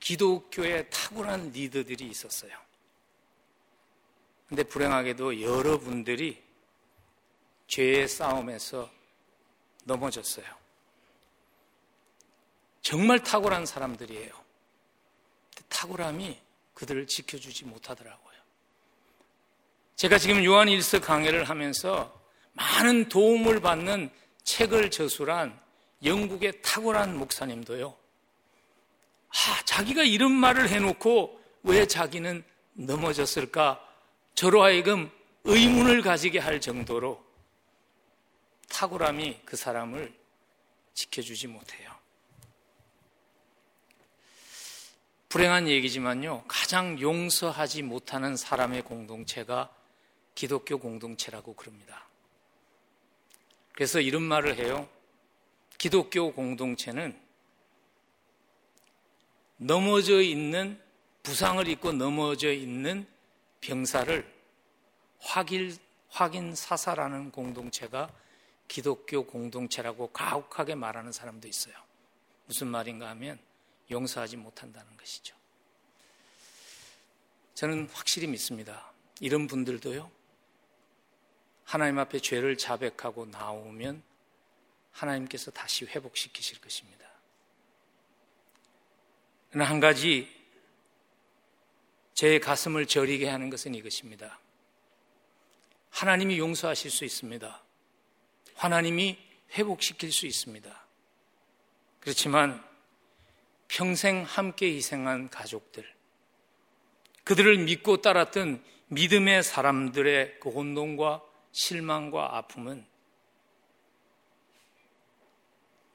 [0.02, 2.52] 기독교의 탁월한 리더들이 있었어요.
[4.48, 6.44] 근데 불행하게도 여러분들이
[7.68, 8.92] 죄의 싸움에서
[9.86, 10.46] 넘어졌어요.
[12.82, 14.34] 정말 탁월한 사람들이에요.
[15.70, 16.38] 탁월함이
[16.74, 18.32] 그들을 지켜주지 못하더라고요.
[19.96, 22.20] 제가 지금 요한 일서 강해를 하면서
[22.54, 24.12] 많은 도움을 받는
[24.44, 25.58] 책을 저술한
[26.04, 28.01] 영국의 탁월한 목사님도요.
[29.34, 33.88] 아, 자기가 이런 말을 해놓고 왜 자기는 넘어졌을까?
[34.36, 35.10] 저로 하여금
[35.44, 37.24] 의문을 가지게 할 정도로
[38.70, 40.14] 탁월함이 그 사람을
[40.94, 41.92] 지켜주지 못해요.
[45.30, 49.74] 불행한 얘기지만요, 가장 용서하지 못하는 사람의 공동체가
[50.36, 52.06] 기독교 공동체라고 그럽니다.
[53.72, 54.90] 그래서 이런 말을 해요.
[55.78, 57.18] 기독교 공동체는
[59.64, 60.82] 넘어져 있는
[61.22, 63.06] 부상을 입고 넘어져 있는
[63.60, 64.28] 병사를
[65.20, 65.78] 확인,
[66.10, 68.12] 확인 사살하는 공동체가
[68.68, 71.76] 기독교 공동체라고 가혹하게 말하는 사람도 있어요.
[72.48, 73.38] 무슨 말인가 하면
[73.92, 75.36] 용서하지 못한다는 것이죠.
[77.54, 78.92] 저는 확실히 믿습니다.
[79.20, 80.10] 이런 분들도요,
[81.66, 84.02] 하나님 앞에 죄를 자백하고 나오면
[84.92, 87.01] 하나님께서 다시 회복시키실 것입니다.
[89.54, 90.30] 한 가지
[92.14, 94.40] 제 가슴을 저리게 하는 것은 이것입니다.
[95.90, 97.62] 하나님이 용서하실 수 있습니다.
[98.56, 99.18] 하나님이
[99.54, 100.86] 회복시킬 수 있습니다.
[102.00, 102.64] 그렇지만
[103.68, 105.86] 평생 함께 희생한 가족들,
[107.24, 112.86] 그들을 믿고 따랐던 믿음의 사람들의 그 혼돈과 실망과 아픔은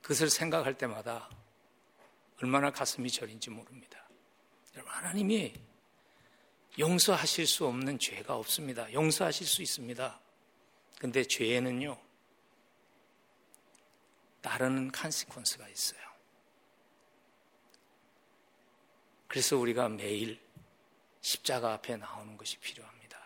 [0.03, 1.29] 그것을 생각할 때마다
[2.43, 4.09] 얼마나 가슴이 저린지 모릅니다.
[4.75, 5.55] 여러분, 하나님이
[6.79, 8.93] 용서하실 수 없는 죄가 없습니다.
[8.93, 10.21] 용서하실 수 있습니다.
[10.99, 11.99] 근데 죄에는요,
[14.43, 16.01] 따르는 컨시퀀스가 있어요.
[19.27, 20.41] 그래서 우리가 매일
[21.21, 23.19] 십자가 앞에 나오는 것이 필요합니다.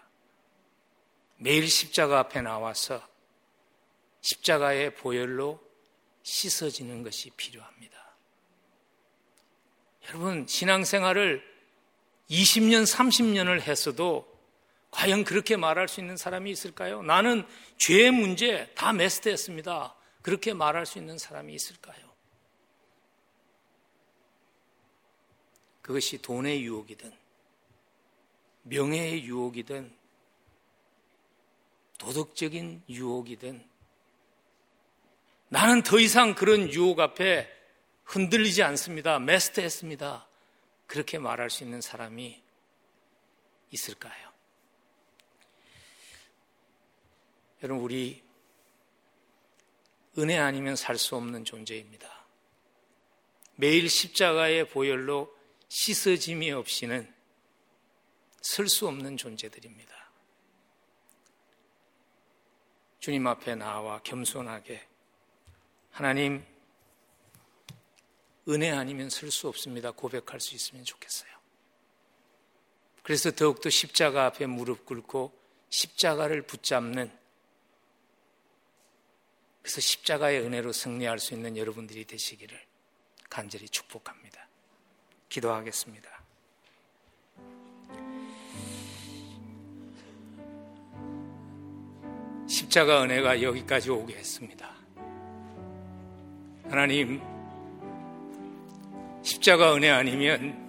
[1.36, 3.06] 매일 십자가 앞에 나와서
[4.22, 5.61] 십자가의 보혈로
[6.22, 7.69] 씻어지는 것이 필요합니다.
[10.11, 11.40] 여러분, 신앙생활을
[12.30, 14.28] 20년, 30년을 했어도
[14.90, 17.02] 과연 그렇게 말할 수 있는 사람이 있을까요?
[17.02, 17.46] 나는
[17.78, 19.94] 죄의 문제 다 메스트했습니다.
[20.22, 22.11] 그렇게 말할 수 있는 사람이 있을까요?
[25.80, 27.12] 그것이 돈의 유혹이든,
[28.64, 29.92] 명예의 유혹이든,
[31.98, 33.64] 도덕적인 유혹이든,
[35.48, 37.59] 나는 더 이상 그런 유혹 앞에
[38.11, 39.20] 흔들리지 않습니다.
[39.20, 40.26] 메스트했습니다.
[40.88, 42.42] 그렇게 말할 수 있는 사람이
[43.70, 44.30] 있을까요?
[47.62, 48.20] 여러분, 우리
[50.18, 52.24] 은혜 아니면 살 수 없는 존재입니다.
[53.54, 55.32] 매일 십자가의 보혈로
[55.68, 57.14] 씻어짐이 없이는
[58.40, 59.94] 설 수 없는 존재들입니다.
[62.98, 64.84] 주님 앞에 나와 겸손하게
[65.92, 66.44] 하나님
[68.51, 69.90] 은혜 아니면 설 수 없습니다.
[69.90, 71.30] 고백할 수 있으면 좋겠어요.
[73.03, 75.32] 그래서 더욱더 십자가 앞에 무릎 꿇고
[75.68, 77.11] 십자가를 붙잡는
[79.62, 82.61] 그래서 십자가의 은혜로 승리할 수 있는 여러분들이 되시기를
[83.28, 84.48] 간절히 축복합니다.
[85.28, 86.20] 기도하겠습니다.
[92.48, 94.74] 십자가 은혜가 여기까지 오게 했습니다.
[96.64, 97.20] 하나님,
[99.22, 100.68] 십자가 은혜 아니면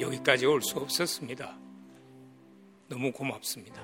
[0.00, 1.56] 여기까지 올 수 없었습니다.
[2.88, 3.80] 너무 고맙습니다.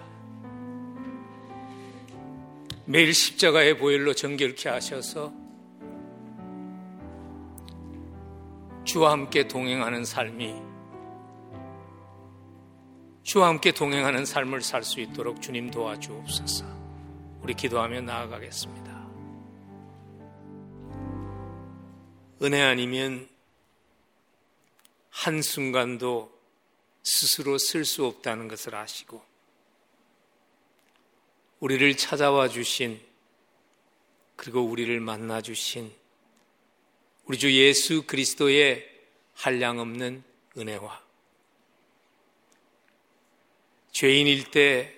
[2.87, 5.33] 매일 십자가의 보혈로 정결케 하셔서
[8.85, 10.55] 주와 함께 동행하는 삶이
[13.23, 16.65] 주와 함께 동행하는 삶을 살 수 있도록 주님 도와주옵소서.
[17.43, 18.96] 우리 기도하며 나아가겠습니다.
[22.43, 23.29] 은혜 아니면
[25.11, 26.37] 한순간도
[27.03, 29.25] 스스로 쓸 수 없다는 것을 아시고
[31.61, 33.01] 우리를 찾아와 주신
[34.37, 35.91] 그리고 우리를 만나 주신
[37.25, 38.87] 우리 주 예수 그리스도의
[39.33, 40.23] 한량 없는
[40.59, 41.03] 은혜와
[43.93, 44.95] 죄인일 때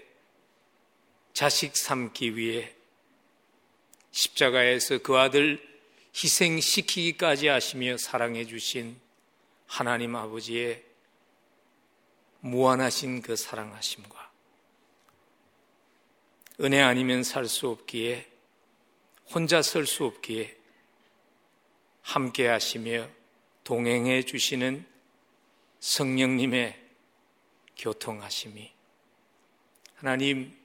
[1.32, 2.74] 자식 삼기 위해
[4.10, 5.67] 십자가에서 그 아들
[6.20, 9.00] 희생시키기까지 하시며 사랑해 주신
[9.66, 10.84] 하나님 아버지의
[12.40, 14.30] 무한하신 그 사랑하심과
[16.60, 18.26] 은혜 아니면 살 수 없기에
[19.32, 20.56] 혼자 설 수 없기에
[22.02, 23.08] 함께 하시며
[23.62, 24.86] 동행해 주시는
[25.78, 26.84] 성령님의
[27.76, 28.72] 교통하심이
[29.96, 30.56] 하나님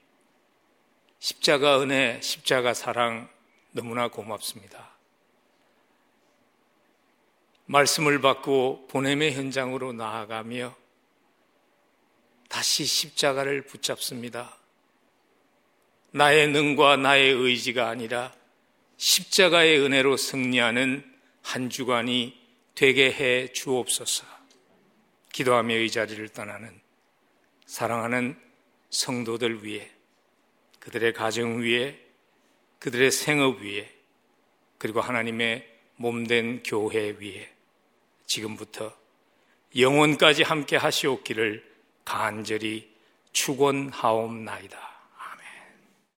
[1.18, 3.28] 십자가 은혜, 십자가 사랑
[3.72, 4.93] 너무나 고맙습니다.
[7.66, 10.76] 말씀을 받고 보냄의 현장으로 나아가며
[12.48, 14.56] 다시 십자가를 붙잡습니다.
[16.12, 18.32] 나의 능과 나의 의지가 아니라
[18.96, 21.12] 십자가의 은혜로 승리하는
[21.42, 22.38] 한 주간이
[22.74, 24.24] 되게 해 주옵소서.
[25.32, 26.80] 기도하며 이 자리를 떠나는
[27.66, 28.38] 사랑하는
[28.90, 29.90] 성도들 위해
[30.78, 31.98] 그들의 가정 위에
[32.78, 33.92] 그들의 생업 위에
[34.78, 37.53] 그리고 하나님의 몸된 교회 위에
[38.26, 38.92] 지금부터
[39.76, 41.64] 영원까지 함께 하시옵기를
[42.04, 42.92] 간절히
[43.32, 44.93] 축원하옵나이다.